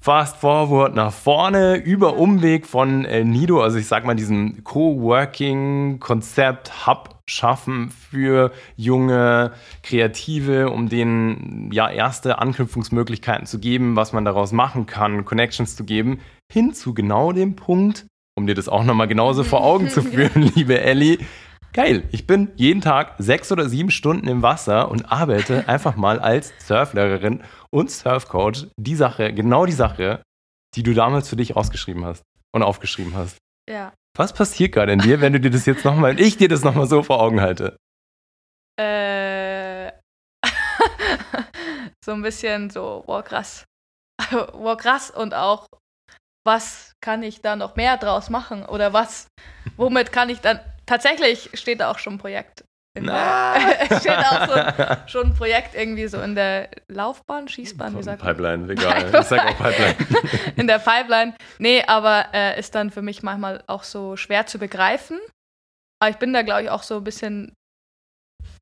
[0.00, 6.86] Fast forward nach vorne, über Umweg von El Nido, also ich sag mal diesen Coworking-Konzept,
[6.86, 14.52] Hub schaffen für junge Kreative, um denen ja erste Anknüpfungsmöglichkeiten zu geben, was man daraus
[14.52, 16.20] machen kann, Connections zu geben,
[16.52, 18.04] hin zu genau dem Punkt,
[18.36, 21.18] um dir das auch nochmal genauso vor Augen zu führen, liebe Ellie.
[21.72, 26.20] Geil, ich bin jeden Tag sechs oder sieben Stunden im Wasser und arbeite einfach mal
[26.20, 28.68] als Surflehrerin und Surfcoach.
[28.76, 30.22] Die Sache, genau die Sache,
[30.76, 32.22] die du damals für dich ausgeschrieben hast
[32.54, 33.38] und aufgeschrieben hast.
[33.68, 33.92] Ja.
[34.16, 36.62] Was passiert gerade in dir, wenn du dir das jetzt nochmal, und ich dir das
[36.62, 37.76] nochmal so vor Augen halte?
[38.76, 39.90] Äh.
[42.04, 43.64] so ein bisschen so, wow, krass.
[44.30, 45.66] wow, krass und auch
[46.44, 49.28] was kann ich da noch mehr draus machen oder was,
[49.76, 52.64] womit kann ich dann, tatsächlich steht da auch schon ein Projekt.
[52.96, 53.56] In der,
[53.98, 58.72] steht auch so, schon ein Projekt irgendwie so in der Laufbahn, Schießbahn, wie sagt Pipeline,
[58.72, 59.06] egal.
[59.12, 59.96] Ich sag auch Pipeline.
[60.56, 61.34] in der Pipeline.
[61.58, 65.18] Nee, aber äh, ist dann für mich manchmal auch so schwer zu begreifen.
[66.00, 67.52] Aber ich bin da, glaube ich, auch so ein bisschen,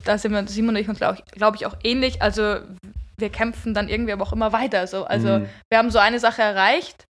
[0.04, 2.22] da sind wir, Simon und ich uns, glaube ich, glaub ich, auch ähnlich.
[2.22, 2.60] Also
[3.18, 4.86] wir kämpfen dann irgendwie aber auch immer weiter.
[4.86, 5.04] So.
[5.04, 5.48] Also mhm.
[5.70, 7.04] wir haben so eine Sache erreicht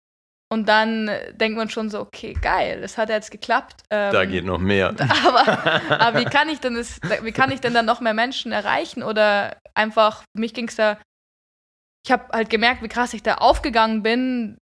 [0.50, 3.82] und dann denkt man schon so, okay, geil, das hat jetzt geklappt.
[3.90, 4.88] Ähm, da geht noch mehr.
[5.26, 5.46] Aber,
[6.00, 9.02] aber, wie, kann ich denn das, wie kann ich denn dann noch mehr Menschen erreichen?
[9.02, 10.98] Oder einfach, für mich ging es da,
[12.04, 14.56] ich habe halt gemerkt, wie krass ich da aufgegangen bin,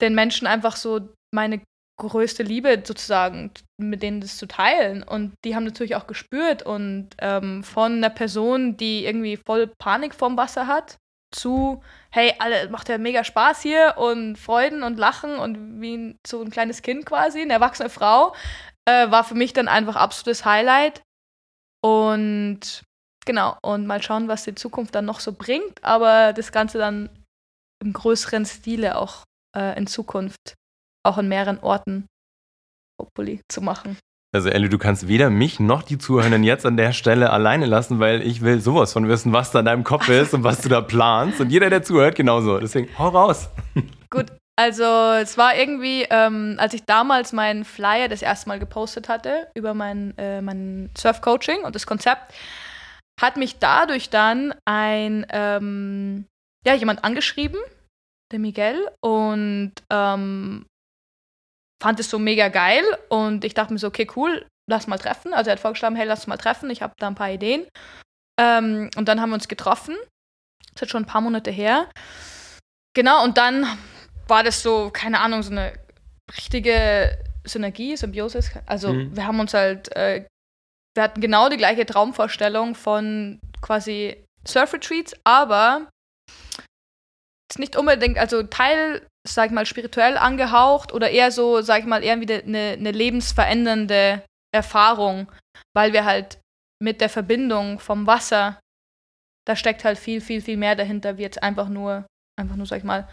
[0.00, 1.60] den Menschen einfach so meine
[2.00, 5.02] größte Liebe sozusagen, mit denen das zu teilen.
[5.02, 10.14] Und die haben natürlich auch gespürt und ähm, von einer Person, die irgendwie voll Panik
[10.14, 10.96] vorm Wasser hat,
[11.30, 16.42] zu, hey, alle macht ja mega Spaß hier und Freuden und Lachen und wie so
[16.42, 18.34] ein kleines Kind quasi, eine erwachsene Frau,
[18.86, 21.02] äh, war für mich dann einfach absolutes Highlight.
[21.84, 22.82] Und
[23.24, 27.10] genau, und mal schauen, was die Zukunft dann noch so bringt, aber das Ganze dann
[27.82, 29.24] im größeren Stile auch
[29.56, 30.54] äh, in Zukunft,
[31.06, 32.06] auch in mehreren Orten,
[33.00, 33.98] hopefully, zu machen.
[34.34, 37.98] Also Ellie, du kannst weder mich noch die Zuhörenden jetzt an der Stelle alleine lassen,
[37.98, 40.68] weil ich will sowas von wissen, was da in deinem Kopf ist und was du
[40.68, 41.40] da planst.
[41.40, 42.58] Und jeder, der zuhört, genauso.
[42.58, 43.48] Deswegen hau raus.
[44.10, 44.26] Gut,
[44.58, 49.48] also es war irgendwie, ähm, als ich damals meinen Flyer das erste Mal gepostet hatte
[49.54, 52.34] über mein, äh, mein Surf-Coaching und das Konzept,
[53.18, 56.26] hat mich dadurch dann ein, ähm,
[56.66, 57.58] ja, jemand angeschrieben,
[58.30, 60.66] der Miguel, und ähm,
[61.82, 65.32] fand es so mega geil und ich dachte mir so, okay, cool, lass mal treffen.
[65.32, 67.66] Also er hat vorgeschlagen, hey, lass mal treffen, ich habe da ein paar Ideen.
[68.40, 69.96] Ähm, und dann haben wir uns getroffen.
[70.60, 71.88] Das ist jetzt schon ein paar Monate her.
[72.94, 73.66] Genau, und dann
[74.26, 75.72] war das so, keine Ahnung, so eine
[76.36, 78.50] richtige Synergie, Symbiosis.
[78.66, 79.16] Also mhm.
[79.16, 80.26] wir haben uns halt, äh,
[80.94, 85.88] wir hatten genau die gleiche Traumvorstellung von quasi Surf-Retreats, aber
[87.50, 91.86] ist nicht unbedingt, also Teil, sag ich mal, spirituell angehaucht oder eher so, sag ich
[91.86, 94.22] mal, eher wieder eine, eine lebensverändernde
[94.54, 95.30] Erfahrung,
[95.74, 96.40] weil wir halt
[96.82, 98.60] mit der Verbindung vom Wasser,
[99.46, 102.06] da steckt halt viel, viel, viel mehr dahinter, wie jetzt einfach nur,
[102.38, 103.08] einfach nur, sag ich mal,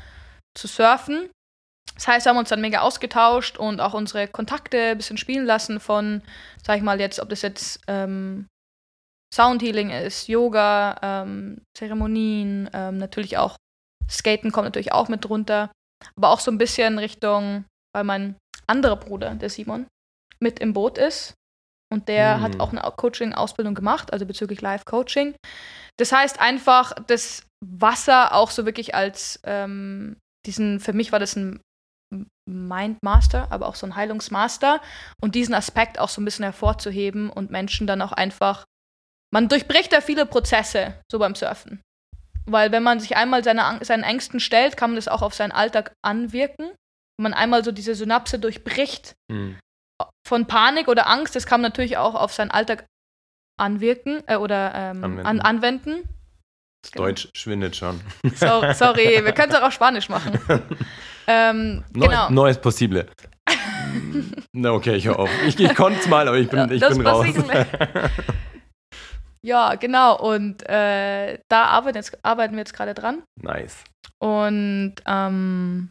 [0.57, 1.29] zu surfen.
[1.95, 5.45] Das heißt, wir haben uns dann mega ausgetauscht und auch unsere Kontakte ein bisschen spielen
[5.45, 6.21] lassen von,
[6.63, 8.47] sag ich mal jetzt, ob das jetzt ähm,
[9.33, 13.55] Soundhealing ist, Yoga, ähm, Zeremonien, ähm, natürlich auch
[14.09, 15.71] Skaten kommt natürlich auch mit drunter,
[16.15, 18.35] aber auch so ein bisschen Richtung, weil mein
[18.67, 19.87] anderer Bruder, der Simon,
[20.39, 21.33] mit im Boot ist
[21.91, 22.41] und der mhm.
[22.41, 25.35] hat auch eine Coaching-Ausbildung gemacht, also bezüglich Live-Coaching.
[25.97, 31.35] Das heißt einfach, das Wasser auch so wirklich als ähm, diesen, für mich war das
[31.35, 31.61] ein
[32.47, 34.81] Mindmaster, aber auch so ein Heilungsmaster
[35.21, 38.65] und diesen Aspekt auch so ein bisschen hervorzuheben und Menschen dann auch einfach,
[39.33, 41.81] man durchbricht da viele Prozesse, so beim Surfen.
[42.45, 45.51] Weil wenn man sich einmal seine, seinen Ängsten stellt, kann man das auch auf seinen
[45.51, 46.67] Alltag anwirken.
[47.17, 49.57] Wenn man einmal so diese Synapse durchbricht mhm.
[50.27, 52.85] von Panik oder Angst, das kann man natürlich auch auf seinen Alltag
[53.57, 55.25] anwirken äh, oder ähm, anwenden.
[55.25, 56.09] An, anwenden.
[56.91, 57.05] Genau.
[57.05, 57.99] Deutsch schwindet schon.
[58.35, 60.39] So, sorry, wir können es auch auf Spanisch machen.
[61.27, 62.29] ähm, Neu, genau.
[62.29, 63.07] Neues Possible.
[64.51, 65.29] Na okay, ich höre auf.
[65.47, 67.25] Ich, ich konnte es mal, aber ich bin, ich bin raus.
[69.45, 70.19] Ja, genau.
[70.19, 73.23] Und äh, da arbeiten, jetzt, arbeiten wir jetzt gerade dran.
[73.41, 73.83] Nice.
[74.19, 75.89] Und ähm,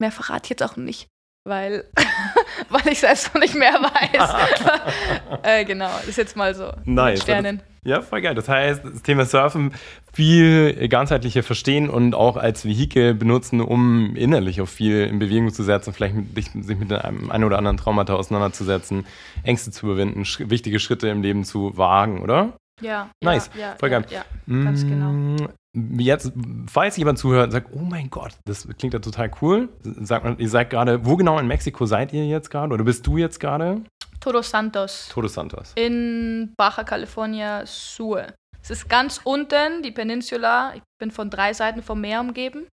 [0.00, 1.08] mehr verrate ich jetzt auch nicht
[1.44, 1.84] weil,
[2.68, 5.40] weil ich selbst noch nicht mehr weiß.
[5.42, 6.72] äh, genau, ist jetzt mal so.
[6.84, 7.22] Nice.
[7.22, 7.62] Sternen.
[7.84, 8.36] Ja, voll geil.
[8.36, 9.74] Das heißt, das Thema Surfen
[10.12, 15.64] viel ganzheitlicher verstehen und auch als Vehikel benutzen, um innerlich auch viel in Bewegung zu
[15.64, 19.04] setzen, vielleicht mit, sich mit einem ein oder anderen Traumata auseinanderzusetzen,
[19.42, 22.56] Ängste zu überwinden, sch wichtige Schritte im Leben zu wagen, oder?
[22.82, 23.10] Ja.
[23.22, 23.50] Nice.
[23.56, 24.04] Ja, voll geil.
[24.10, 25.12] Ja, ja, ganz genau.
[25.12, 26.32] Mm, jetzt,
[26.66, 30.38] falls jemand zuhört und sagt, oh mein Gott, das klingt ja total cool, sagt man,
[30.38, 33.40] ihr seid gerade, wo genau in Mexiko seid ihr jetzt gerade oder bist du jetzt
[33.40, 33.82] gerade?
[34.20, 35.08] Todos Santos.
[35.10, 35.72] Todos Santos.
[35.74, 38.26] In Baja California Sur.
[38.62, 40.74] Es ist ganz unten, die Peninsula.
[40.76, 42.68] Ich bin von drei Seiten vom Meer umgeben.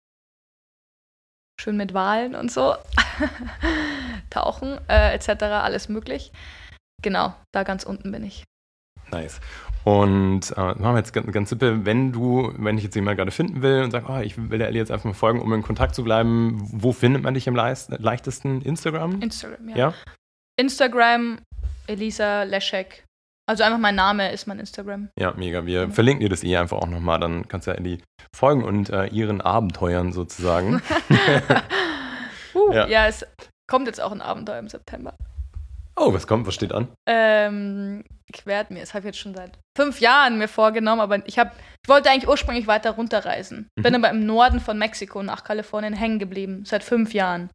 [1.60, 2.76] Schön mit Walen und so.
[4.30, 5.44] Tauchen, äh, etc.
[5.44, 6.32] Alles möglich.
[7.02, 8.44] Genau, da ganz unten bin ich.
[9.12, 9.40] Nice.
[9.88, 13.32] Und äh, machen wir jetzt ganz, ganz simpel, wenn du, wenn ich jetzt jemand gerade
[13.32, 15.62] finden will und sage, oh, ich will der Ellie jetzt einfach mal folgen, um in
[15.62, 18.62] Kontakt zu bleiben, wo findet man dich am leichtesten?
[18.64, 19.22] Instagram?
[19.22, 19.78] Instagram, ja.
[19.78, 19.94] ja?
[20.60, 21.40] Instagram,
[21.88, 23.06] Elisa Leschek.
[23.50, 25.08] Also einfach mein Name ist mein Instagram.
[25.18, 25.66] Ja, mega.
[25.66, 25.94] Wir genau.
[25.94, 27.22] verlinken dir das eh einfach auch nochmal.
[27.22, 28.00] Dann kannst du ja Ellie
[28.36, 30.82] folgen und äh, ihren Abenteuern sozusagen.
[32.54, 32.88] uh, ja.
[32.88, 33.26] ja, es
[33.70, 35.16] kommt jetzt auch ein Abenteuer im September.
[36.00, 36.46] Oh, was kommt?
[36.46, 36.90] Was steht an?
[37.08, 41.28] Ähm, ich werde mir, das habe ich jetzt schon seit fünf Jahren mir vorgenommen, aber
[41.28, 43.70] ich, hab, ich wollte eigentlich ursprünglich weiter runterreisen.
[43.76, 43.82] Mhm.
[43.82, 47.50] Bin aber im Norden von Mexiko nach Kalifornien hängen geblieben, seit fünf Jahren.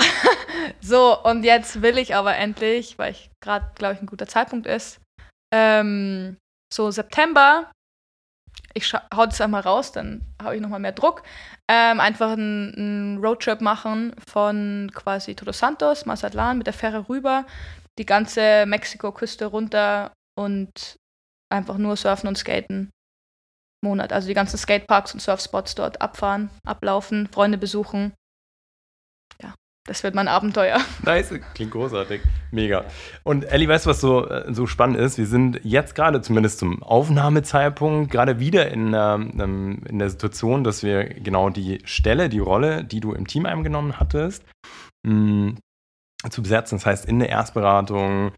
[0.80, 4.66] so, und jetzt will ich aber endlich, weil ich gerade, glaube ich, ein guter Zeitpunkt
[4.66, 5.00] ist,
[5.54, 6.36] ähm,
[6.72, 7.70] so September
[8.74, 11.22] ich hau das einmal raus, dann habe ich nochmal mehr Druck.
[11.68, 17.46] Ähm, einfach einen, Roadtrip machen von quasi Todos Santos, Mazatlan mit der Fähre rüber,
[17.98, 20.96] die ganze Mexiko-Küste runter und
[21.50, 22.90] einfach nur surfen und skaten.
[23.84, 24.12] Monat.
[24.12, 28.12] Also die ganzen Skateparks und Surfspots dort abfahren, ablaufen, Freunde besuchen.
[29.86, 30.78] Das wird mein Abenteuer.
[31.04, 32.20] Nice, klingt großartig.
[32.50, 32.84] Mega.
[33.22, 35.16] Und Ellie, weißt du, was so, äh, so spannend ist?
[35.16, 40.82] Wir sind jetzt gerade, zumindest zum Aufnahmezeitpunkt, gerade wieder in, ähm, in der Situation, dass
[40.82, 44.44] wir genau die Stelle, die Rolle, die du im Team eingenommen hattest,
[45.06, 45.56] mh, mm,
[46.30, 46.76] zu besetzen.
[46.76, 48.32] Das heißt, in der Erstberatung.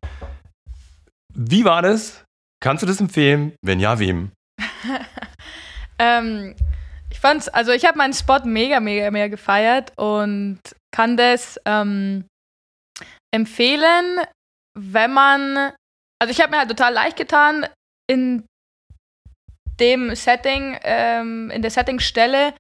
[1.35, 2.24] Wie war das?
[2.62, 3.55] Kannst du das empfehlen?
[3.62, 4.33] Wenn ja, wem?
[5.98, 6.55] ähm,
[7.11, 10.61] ich fand's, also ich habe meinen Spot mega, mega, mega gefeiert und
[10.94, 12.24] kann das ähm,
[13.33, 14.20] empfehlen,
[14.79, 15.72] wenn man,
[16.20, 17.66] also ich habe mir halt total leicht getan
[18.09, 18.44] in
[19.79, 22.55] dem Setting, ähm, in der Settingstelle,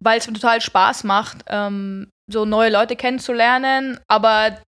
[0.00, 4.62] weil es mir total Spaß macht, ähm, so neue Leute kennenzulernen, aber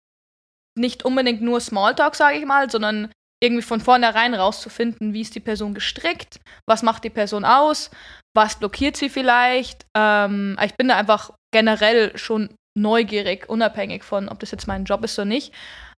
[0.77, 3.11] nicht unbedingt nur Smalltalk, sage ich mal, sondern
[3.43, 7.91] irgendwie von vornherein rauszufinden, wie ist die Person gestrickt, was macht die Person aus,
[8.35, 9.85] was blockiert sie vielleicht.
[9.95, 15.03] Ähm, ich bin da einfach generell schon neugierig, unabhängig von, ob das jetzt mein Job
[15.03, 15.53] ist oder nicht.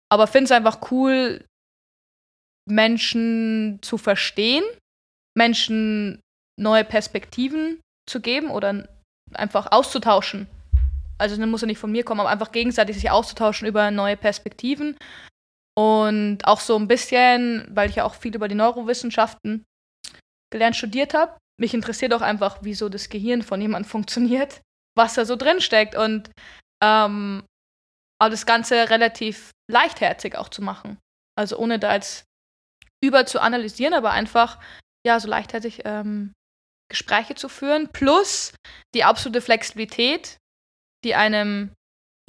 [0.09, 1.43] Aber finde es einfach cool,
[2.69, 4.63] Menschen zu verstehen,
[5.35, 6.21] Menschen
[6.59, 8.87] neue Perspektiven zu geben oder
[9.33, 10.47] einfach auszutauschen.
[11.17, 14.17] Also das muss ja nicht von mir kommen, aber einfach gegenseitig sich auszutauschen über neue
[14.17, 14.97] Perspektiven.
[15.75, 19.63] Und auch so ein bisschen, weil ich ja auch viel über die Neurowissenschaften
[20.51, 24.61] gelernt studiert habe, mich interessiert auch einfach, wieso das Gehirn von jemandem funktioniert,
[24.95, 26.31] was da so drin steckt und
[26.83, 27.43] ähm,
[28.19, 30.97] aber das Ganze relativ leichtherzig auch zu machen.
[31.37, 32.25] Also ohne da jetzt
[33.03, 34.59] über zu analysieren, aber einfach
[35.05, 36.33] ja so leichtherzig ähm,
[36.89, 38.53] Gespräche zu führen, plus
[38.95, 40.37] die absolute Flexibilität,
[41.03, 41.73] die einem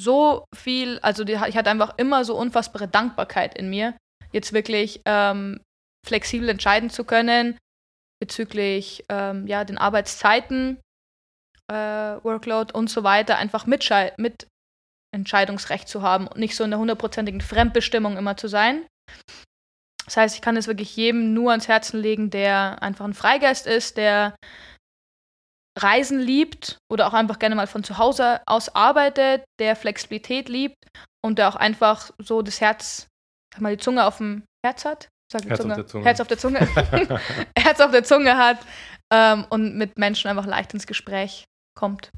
[0.00, 3.96] so viel, also die, ich hatte einfach immer so unfassbare Dankbarkeit in mir,
[4.32, 5.61] jetzt wirklich ähm,
[6.06, 7.58] flexibel entscheiden zu können
[8.20, 10.80] bezüglich ähm, ja, den Arbeitszeiten,
[11.68, 11.74] äh,
[12.24, 14.46] Workload und so weiter, einfach mit, mit
[15.14, 18.87] Entscheidungsrecht zu haben und nicht so in der hundertprozentigen Fremdbestimmung immer zu sein.
[20.04, 23.66] Das heißt, ich kann es wirklich jedem nur ans Herzen legen, der einfach ein Freigeist
[23.66, 24.35] ist, der
[25.78, 30.76] Reisen liebt oder auch einfach gerne mal von zu Hause aus arbeitet, der Flexibilität liebt
[31.24, 33.07] und der auch einfach so das Herz,
[33.52, 35.09] sag mal, die Zunge auf dem Herz hat.
[35.31, 35.74] Sag Herz Zunge.
[35.74, 36.04] auf der Zunge.
[36.04, 36.59] Herz auf der Zunge.
[37.59, 38.59] Herz auf der Zunge hat
[39.12, 41.44] ähm, und mit Menschen einfach leicht ins Gespräch
[41.78, 42.10] kommt.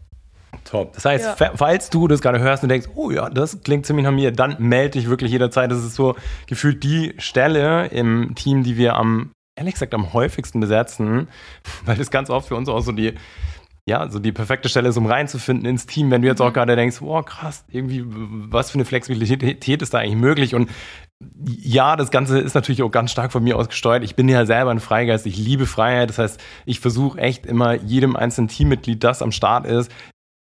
[0.64, 0.94] Top.
[0.94, 1.53] Das heißt, ja.
[1.55, 4.57] falls du das gerade hörst und denkst, oh ja, das klingt ziemlich nach mir, dann
[4.59, 5.70] melde dich wirklich jederzeit.
[5.70, 10.61] Das ist so gefühlt die Stelle im Team, die wir am, ehrlich gesagt, am häufigsten
[10.61, 11.29] besetzen,
[11.85, 13.14] weil das ganz oft für uns auch so die,
[13.87, 16.55] ja, so die perfekte Stelle ist, um reinzufinden ins Team, wenn du jetzt auch mhm.
[16.55, 20.55] gerade denkst, oh krass, irgendwie, was für eine Flexibilität ist da eigentlich möglich?
[20.55, 20.71] Und
[21.45, 24.05] ja, das Ganze ist natürlich auch ganz stark von mir aus gesteuert.
[24.05, 25.27] Ich bin ja selber ein Freigeist.
[25.27, 26.09] Ich liebe Freiheit.
[26.09, 29.90] Das heißt, ich versuche echt immer jedem einzelnen Teammitglied, das am Start ist,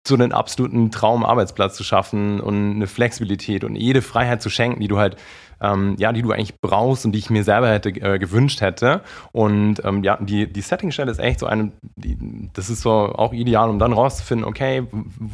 [0.06, 4.88] so einen absoluten Traumarbeitsplatz zu schaffen und eine Flexibilität und jede Freiheit zu schenken, die
[4.88, 5.16] du halt,
[5.60, 9.02] ähm, ja, die du eigentlich brauchst und die ich mir selber hätte äh, gewünscht hätte.
[9.32, 13.32] Und ähm, ja, die, die Settingstelle ist echt so eine, die, das ist so auch
[13.32, 14.86] ideal, um dann rauszufinden, okay,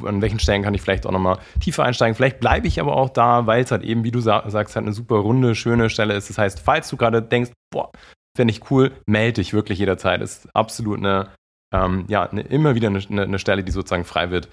[0.04, 2.14] an welchen Stellen kann ich vielleicht auch nochmal tiefer einsteigen.
[2.14, 4.84] Vielleicht bleibe ich aber auch da, weil es halt eben, wie du sa sagst, halt
[4.84, 6.30] eine super runde, schöne Stelle ist.
[6.30, 7.90] Das heißt, falls du gerade denkst, boah,
[8.36, 10.20] finde ich cool, melde dich wirklich jederzeit.
[10.20, 11.28] Ist absolut eine
[11.72, 14.48] ähm, ja, ne, immer wieder eine, eine, Stelle, die sozusagen frei wird.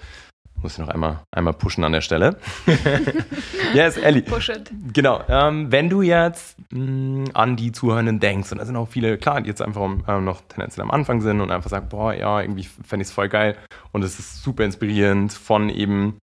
[0.62, 2.38] Muss ich noch einmal, einmal pushen an der Stelle.
[3.74, 4.22] yes, Ellie.
[4.22, 4.70] Push it.
[4.92, 5.22] Genau.
[5.28, 9.18] Ähm, wenn du jetzt mh, mm, an die Zuhörenden denkst, und da sind auch viele,
[9.18, 12.40] klar, die jetzt einfach ähm, noch tendenziell am Anfang sind und einfach sagen, boah, ja,
[12.40, 13.56] irgendwie fände ich es voll geil
[13.92, 16.18] und es ist super inspirierend von eben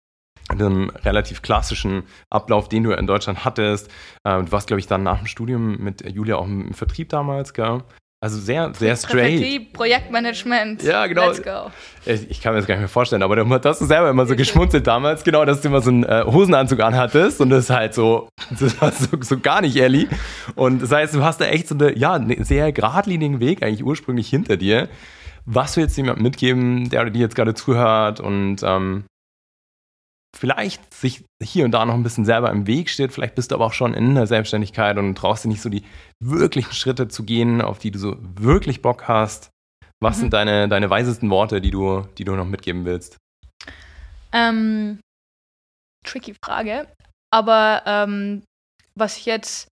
[0.48, 3.88] einem relativ klassischen Ablauf, den du in Deutschland hattest.
[4.24, 7.54] Äh, du warst, glaube ich, dann nach dem Studium mit Julia auch im Vertrieb damals,
[7.54, 7.82] gell?
[8.22, 9.40] Also sehr, sehr straight.
[9.40, 10.80] Vertrieb, Projektmanagement.
[10.84, 11.26] Ja, genau.
[11.26, 11.72] Let's go.
[12.06, 14.36] Ich, kann mir das gar nicht mehr vorstellen, aber du hast du selber immer so
[14.36, 17.94] geschmunzelt damals, genau, dass du immer so einen äh, Hosenanzug anhattest und das ist halt
[17.94, 18.28] so,
[18.60, 20.06] das war so, so, gar nicht ehrlich.
[20.54, 23.84] Und das heißt, du hast da echt so eine, ja, einen sehr geradlinigen Weg eigentlich
[23.84, 24.88] ursprünglich hinter dir.
[25.44, 29.02] Was du jetzt jemandem mitgeben, der dir jetzt gerade zuhört und ähm,
[30.34, 33.12] vielleicht sich hier und da noch ein bisschen selber im Weg steht.
[33.12, 35.84] Vielleicht bist du aber auch schon in der Selbstständigkeit und traust dir nicht so die
[36.20, 39.50] wirklichen Schritte zu gehen, auf die du so wirklich Bock hast.
[40.00, 40.20] Was mhm.
[40.20, 43.18] sind deine, deine weisesten Worte, die du, die du noch mitgeben willst?
[44.32, 45.00] Ähm,
[46.04, 46.88] tricky Frage.
[47.30, 48.42] Aber ähm,
[48.94, 49.68] was ich jetzt,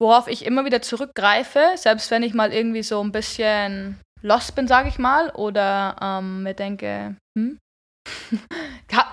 [0.00, 4.66] worauf ich immer wieder zurückgreife, selbst wenn ich mal irgendwie so ein bisschen lost bin,
[4.66, 7.58] sage ich mal, oder ähm, mir denke, hm,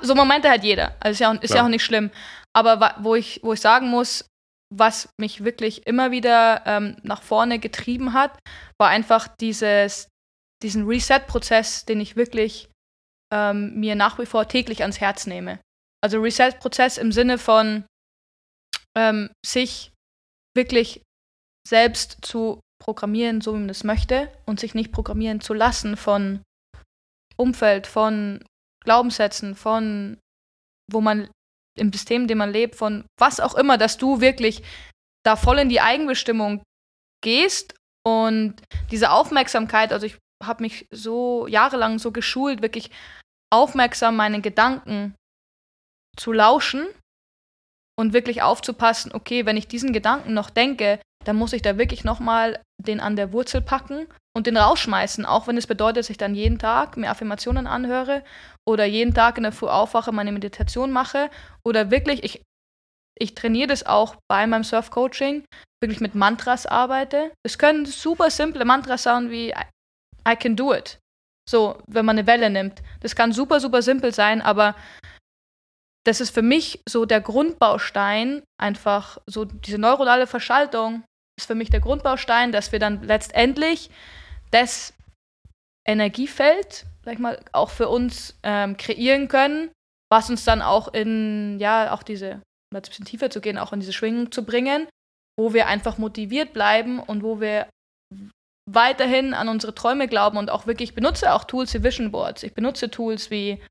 [0.02, 0.96] so Momente hat jeder.
[1.00, 2.12] Also ist ja auch, ist ja auch nicht schlimm.
[2.56, 4.26] Aber wo ich, wo ich sagen muss,
[4.76, 8.38] was mich wirklich immer wieder ähm, nach vorne getrieben hat,
[8.80, 10.08] war einfach dieses,
[10.64, 12.70] diesen Reset-Prozess, den ich wirklich
[13.34, 15.60] ähm, mir nach wie vor täglich ans Herz nehme.
[16.04, 17.86] Also Reset-Prozess im Sinne von
[18.98, 19.92] ähm, sich
[20.56, 21.02] wirklich
[21.68, 26.42] selbst zu programmieren, so wie man es möchte, und sich nicht programmieren zu lassen von
[27.38, 28.44] Umfeld, von
[28.84, 30.18] Glaubenssätzen, von
[30.92, 31.30] wo man
[31.78, 34.64] im System, in dem man lebt, von was auch immer, dass du wirklich
[35.26, 36.62] da voll in die Eigenbestimmung
[37.24, 38.56] gehst und
[38.92, 42.92] diese Aufmerksamkeit, also ich habe mich so jahrelang so geschult, wirklich
[43.52, 45.16] aufmerksam meinen Gedanken
[46.18, 46.86] zu lauschen
[47.98, 52.04] und wirklich aufzupassen, okay, wenn ich diesen Gedanken noch denke, dann muss ich da wirklich
[52.04, 56.18] nochmal den an der Wurzel packen und den rausschmeißen, auch wenn es bedeutet, dass ich
[56.18, 58.24] dann jeden Tag mir Affirmationen anhöre
[58.68, 61.30] oder jeden Tag in der Früh aufwache, meine Meditation mache
[61.64, 62.42] oder wirklich, ich,
[63.20, 65.46] ich trainiere das auch bei meinem Surf-Coaching,
[65.82, 67.32] wirklich mit Mantras arbeite.
[67.44, 69.66] Es können super simple Mantras sein wie I,
[70.28, 70.98] I can do it.
[71.48, 72.82] So, wenn man eine Welle nimmt.
[73.02, 74.76] Das kann super, super simpel sein, aber
[76.06, 81.04] das ist für mich so der Grundbaustein, einfach so diese neuronale Verschaltung
[81.38, 83.90] ist für mich der Grundbaustein, dass wir dann letztendlich
[84.54, 84.94] das
[85.86, 89.72] Energiefeld, sag ich mal, auch für uns ähm, kreieren können,
[90.12, 93.58] was uns dann auch in, ja, auch diese, um jetzt ein bisschen tiefer zu gehen,
[93.58, 94.88] auch in diese Schwingung zu bringen,
[95.38, 97.68] wo wir einfach motiviert bleiben und wo wir
[98.70, 102.44] weiterhin an unsere Träume glauben und auch wirklich, ich benutze auch Tools wie Vision Boards.
[102.44, 103.62] Ich benutze Tools wie,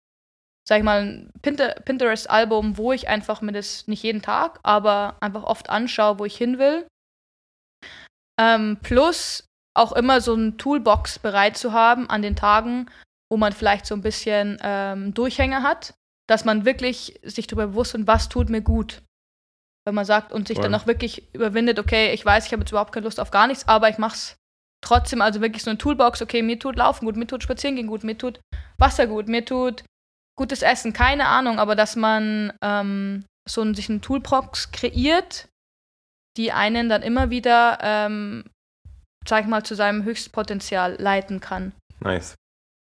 [0.69, 5.45] sag ich mal, ein Pinterest-Album, wo ich einfach mir das nicht jeden Tag, aber einfach
[5.45, 6.87] oft anschaue, wo ich hin will.
[8.39, 12.91] Ähm, plus auch immer so ein Toolbox bereit zu haben an den Tagen,
[13.31, 15.95] wo man vielleicht so ein bisschen ähm, Durchhänger hat,
[16.29, 19.03] dass man wirklich sich darüber bewusst ist, was tut mir gut.
[19.85, 20.65] Wenn man sagt und sich Voll.
[20.65, 23.47] dann auch wirklich überwindet, okay, ich weiß, ich habe jetzt überhaupt keine Lust auf gar
[23.47, 24.37] nichts, aber ich mach's
[24.83, 27.87] trotzdem, also wirklich so eine Toolbox, okay, mir tut Laufen gut, mir tut Spazieren gehen
[27.87, 28.41] gut, mir tut
[28.79, 29.85] Wasser gut, mir tut
[30.37, 35.49] gutes Essen, keine Ahnung, aber dass man ähm, so ein, sich eine Toolbox kreiert,
[36.37, 38.45] die einen dann immer wieder, ähm,
[39.27, 41.73] sag ich mal, zu seinem Höchstpotenzial leiten kann.
[42.01, 42.35] Nice.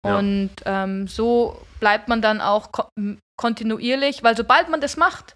[0.07, 0.18] Ja.
[0.18, 2.89] Und ähm, so bleibt man dann auch ko
[3.39, 5.34] kontinuierlich, weil sobald man das macht,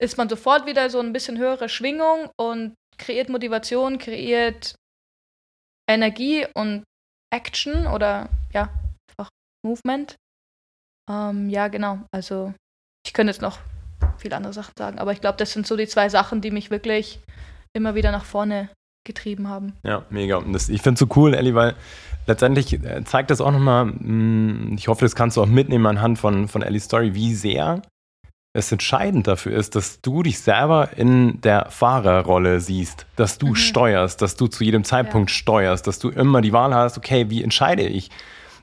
[0.00, 4.76] ist man sofort wieder so ein bisschen höhere Schwingung und kreiert Motivation, kreiert
[5.90, 6.84] Energie und
[7.32, 8.68] Action oder ja,
[9.10, 9.28] einfach
[9.66, 10.14] Movement.
[11.10, 12.00] Ähm, ja, genau.
[12.12, 12.54] Also
[13.04, 13.58] ich könnte jetzt noch
[14.18, 16.70] viele andere Sachen sagen, aber ich glaube, das sind so die zwei Sachen, die mich
[16.70, 17.18] wirklich
[17.76, 18.68] immer wieder nach vorne
[19.04, 19.72] getrieben haben.
[19.82, 20.36] Ja, mega.
[20.36, 21.74] Und das, ich finde es so cool, Ellie, weil
[22.26, 26.18] letztendlich äh, zeigt das auch nochmal, mm, ich hoffe, das kannst du auch mitnehmen anhand
[26.18, 27.82] von, von Ellies Story, wie sehr
[28.54, 33.54] es entscheidend dafür ist, dass du dich selber in der Fahrerrolle siehst, dass du mhm.
[33.54, 35.36] steuerst, dass du zu jedem Zeitpunkt ja.
[35.36, 38.10] steuerst, dass du immer die Wahl hast, okay, wie entscheide ich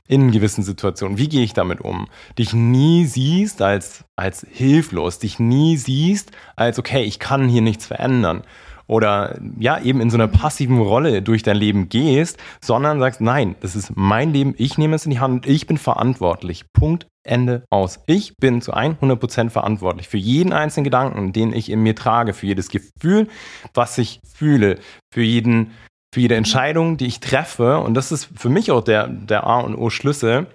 [0.06, 2.08] in gewissen Situationen, wie gehe ich damit um?
[2.38, 7.86] Dich nie siehst als, als hilflos, dich nie siehst als, okay, ich kann hier nichts
[7.86, 8.42] verändern,
[8.90, 13.54] oder ja, eben in so einer passiven Rolle durch dein Leben gehst, sondern sagst, nein,
[13.60, 16.64] das ist mein Leben, ich nehme es in die Hand und ich bin verantwortlich.
[16.72, 18.00] Punkt, Ende aus.
[18.06, 22.46] Ich bin zu 100% verantwortlich für jeden einzelnen Gedanken, den ich in mir trage, für
[22.46, 23.28] jedes Gefühl,
[23.74, 24.78] was ich fühle,
[25.14, 25.70] für jeden
[26.12, 27.78] für jede Entscheidung, die ich treffe.
[27.78, 30.48] Und das ist für mich auch der, der A und O Schlüssel.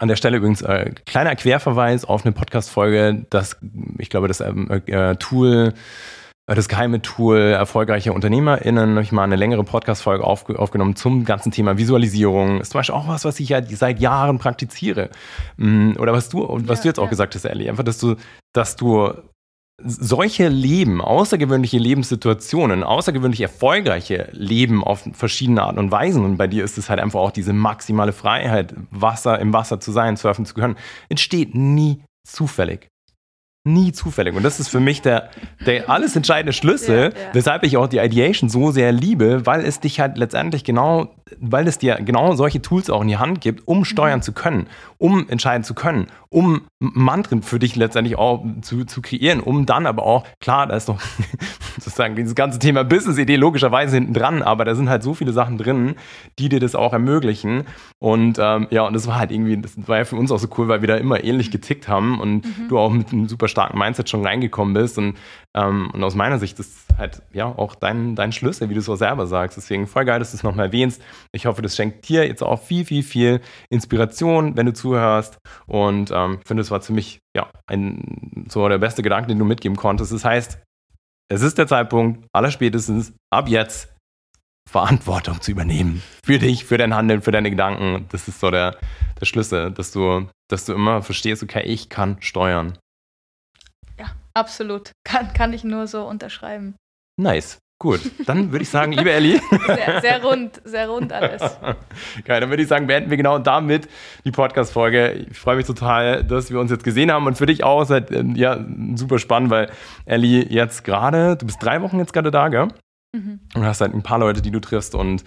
[0.00, 3.56] An der Stelle übrigens äh, kleiner Querverweis auf eine Podcast-Folge, das,
[3.98, 5.74] ich glaube, das ähm, äh, Tool
[6.46, 11.52] das geheime Tool erfolgreicher UnternehmerInnen habe ich mal eine längere Podcast-Folge auf, aufgenommen zum ganzen
[11.52, 12.60] Thema Visualisierung.
[12.60, 15.08] Ist zum Beispiel auch was, was ich ja seit Jahren praktiziere.
[15.56, 17.70] Mm, oder was du, was ja, du jetzt auch gesagt hast, Ellie.
[17.70, 18.16] Einfach, dass du,
[18.52, 19.14] dass du
[19.82, 26.62] solche Leben, außergewöhnliche Lebenssituationen, außergewöhnlich erfolgreiche Leben auf verschiedene Arten und Weisen, und bei dir
[26.62, 30.54] ist es halt einfach auch diese maximale Freiheit, Wasser im Wasser zu sein, surfen zu
[30.54, 30.76] können,
[31.08, 32.88] entsteht nie zufällig
[33.64, 34.34] nie zufällig.
[34.34, 35.30] Und das ist für mich der,
[35.64, 37.34] der alles entscheidende Schlüssel, ja, ja.
[37.34, 41.66] weshalb ich auch die Ideation so sehr liebe, weil es dich halt letztendlich genau, weil
[41.68, 44.22] es dir genau solche Tools auch in die Hand gibt, um steuern mhm.
[44.22, 44.66] zu können,
[44.98, 49.86] um entscheiden zu können, um Mantren für dich letztendlich auch zu, zu kreieren, um dann
[49.86, 51.00] aber auch, klar, da ist doch
[51.78, 55.58] sozusagen dieses ganze Thema Business-Idee logischerweise hinten dran, aber da sind halt so viele Sachen
[55.58, 55.96] drin,
[56.38, 57.64] die dir das auch ermöglichen.
[57.98, 60.48] Und ähm, ja, und das war halt irgendwie, das war ja für uns auch so
[60.58, 62.68] cool, weil wir da immer ähnlich getickt haben und mhm.
[62.68, 64.98] du auch mit einem super starken Mindset schon reingekommen bist.
[64.98, 65.14] Und,
[65.56, 68.88] ähm, und aus meiner Sicht ist halt ja auch dein, dein Schlüssel, wie du es
[68.88, 69.56] auch selber sagst.
[69.56, 71.00] Deswegen voll geil, dass du es nochmal erwähnst.
[71.32, 73.40] Ich hoffe, das schenkt dir jetzt auch viel, viel, viel
[73.70, 75.38] Inspiration, wenn du zuhörst.
[75.66, 79.44] Und ähm, ich finde, es war ziemlich, ja, ein, so der beste Gedanke, den du
[79.44, 80.12] mitgeben konntest.
[80.12, 80.58] Das heißt,
[81.28, 83.94] es ist der Zeitpunkt, allerspätestens ab jetzt
[84.68, 86.02] Verantwortung zu übernehmen.
[86.24, 88.06] Für dich, für dein Handeln, für deine Gedanken.
[88.10, 88.76] Das ist so der,
[89.20, 92.78] der Schlüssel, dass du, dass du immer verstehst, okay, ich kann steuern.
[94.34, 94.92] Absolut.
[95.04, 96.74] Kann, kann ich nur so unterschreiben.
[97.20, 97.58] Nice.
[97.80, 99.40] Gut, dann würde ich sagen, liebe Ellie.
[99.66, 101.42] Sehr, sehr, rund, sehr rund alles.
[102.24, 103.88] Geil, dann würde ich sagen, beenden wir genau damit
[104.24, 105.26] die Podcast-Folge.
[105.30, 108.10] Ich freue mich total, dass wir uns jetzt gesehen haben und für dich auch seit,
[108.36, 108.64] ja,
[108.94, 109.70] super spannend, weil
[110.06, 112.68] Ellie jetzt gerade, du bist drei Wochen jetzt gerade da, gell?
[113.12, 113.40] Mhm.
[113.54, 115.24] Und hast halt ein paar Leute, die du triffst und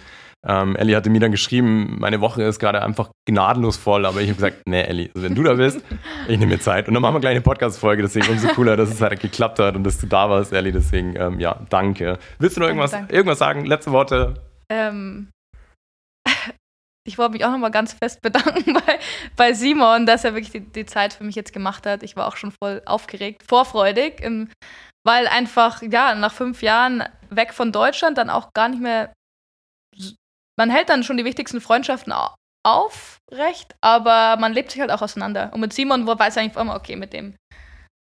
[0.48, 4.28] ähm, Ellie hatte mir dann geschrieben, meine Woche ist gerade einfach gnadenlos voll, aber ich
[4.30, 5.82] habe gesagt, nee, Ellie, also wenn du da bist,
[6.28, 6.88] ich nehme mir Zeit.
[6.88, 9.76] Und dann machen wir gleich eine Podcast-Folge, deswegen umso cooler, dass es halt geklappt hat
[9.76, 10.72] und dass du da warst, Ellie.
[10.72, 12.18] Deswegen, ähm, ja, danke.
[12.38, 13.16] Willst du noch irgendwas, danke, danke.
[13.16, 13.66] irgendwas sagen?
[13.66, 14.34] Letzte Worte?
[14.70, 15.28] Ähm,
[17.06, 18.98] ich wollte mich auch nochmal ganz fest bedanken bei,
[19.36, 22.02] bei Simon, dass er wirklich die, die, Zeit für mich jetzt gemacht hat.
[22.02, 24.48] Ich war auch schon voll aufgeregt, vorfreudig, im,
[25.06, 29.12] weil einfach, ja, nach fünf Jahren weg von Deutschland dann auch gar nicht mehr
[30.58, 32.12] man hält dann schon die wichtigsten Freundschaften
[32.66, 35.50] aufrecht, aber man lebt sich halt auch auseinander.
[35.54, 37.36] Und mit Simon wo weiß ich eigentlich immer, okay, mit dem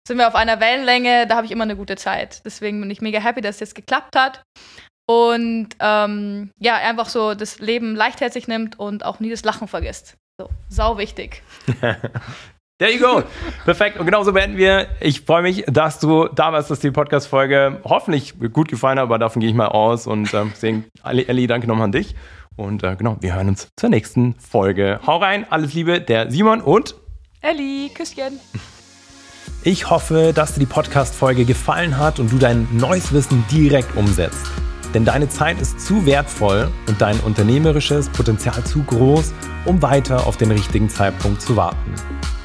[0.08, 2.42] sind wir auf einer Wellenlänge, da habe ich immer eine gute Zeit.
[2.46, 4.42] Deswegen bin ich mega happy, dass es jetzt geklappt hat.
[5.10, 10.16] Und ähm, ja, einfach so das Leben leichtherzig nimmt und auch nie das Lachen vergisst.
[10.40, 11.42] So, sau wichtig.
[12.80, 13.24] There you go.
[13.66, 13.98] Perfekt.
[13.98, 14.88] Und genauso beenden wir.
[15.00, 19.18] Ich freue mich, dass du da warst, dass die Podcast-Folge hoffentlich gut gefallen hat, aber
[19.18, 20.06] davon gehe ich mal aus.
[20.06, 22.16] Und ähm, deswegen, Ellie, danke nochmal an dich.
[22.58, 25.00] Und äh, genau, wir hören uns zur nächsten Folge.
[25.06, 26.96] Hau rein, alles Liebe, der Simon und
[27.42, 28.40] Elli, Küsschen.
[29.64, 34.46] Ich hoffe, dass dir die Podcast-Folge gefallen hat und du dein neues Wissen direkt umsetzt.
[34.94, 39.34] Denn deine Zeit ist zu wertvoll und dein unternehmerisches Potenzial zu groß,
[39.66, 41.94] um weiter auf den richtigen Zeitpunkt zu warten.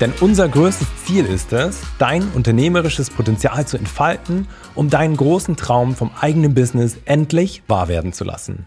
[0.00, 5.96] Denn unser größtes Ziel ist es, dein unternehmerisches Potenzial zu entfalten, um deinen großen Traum
[5.96, 8.66] vom eigenen Business endlich wahr werden zu lassen.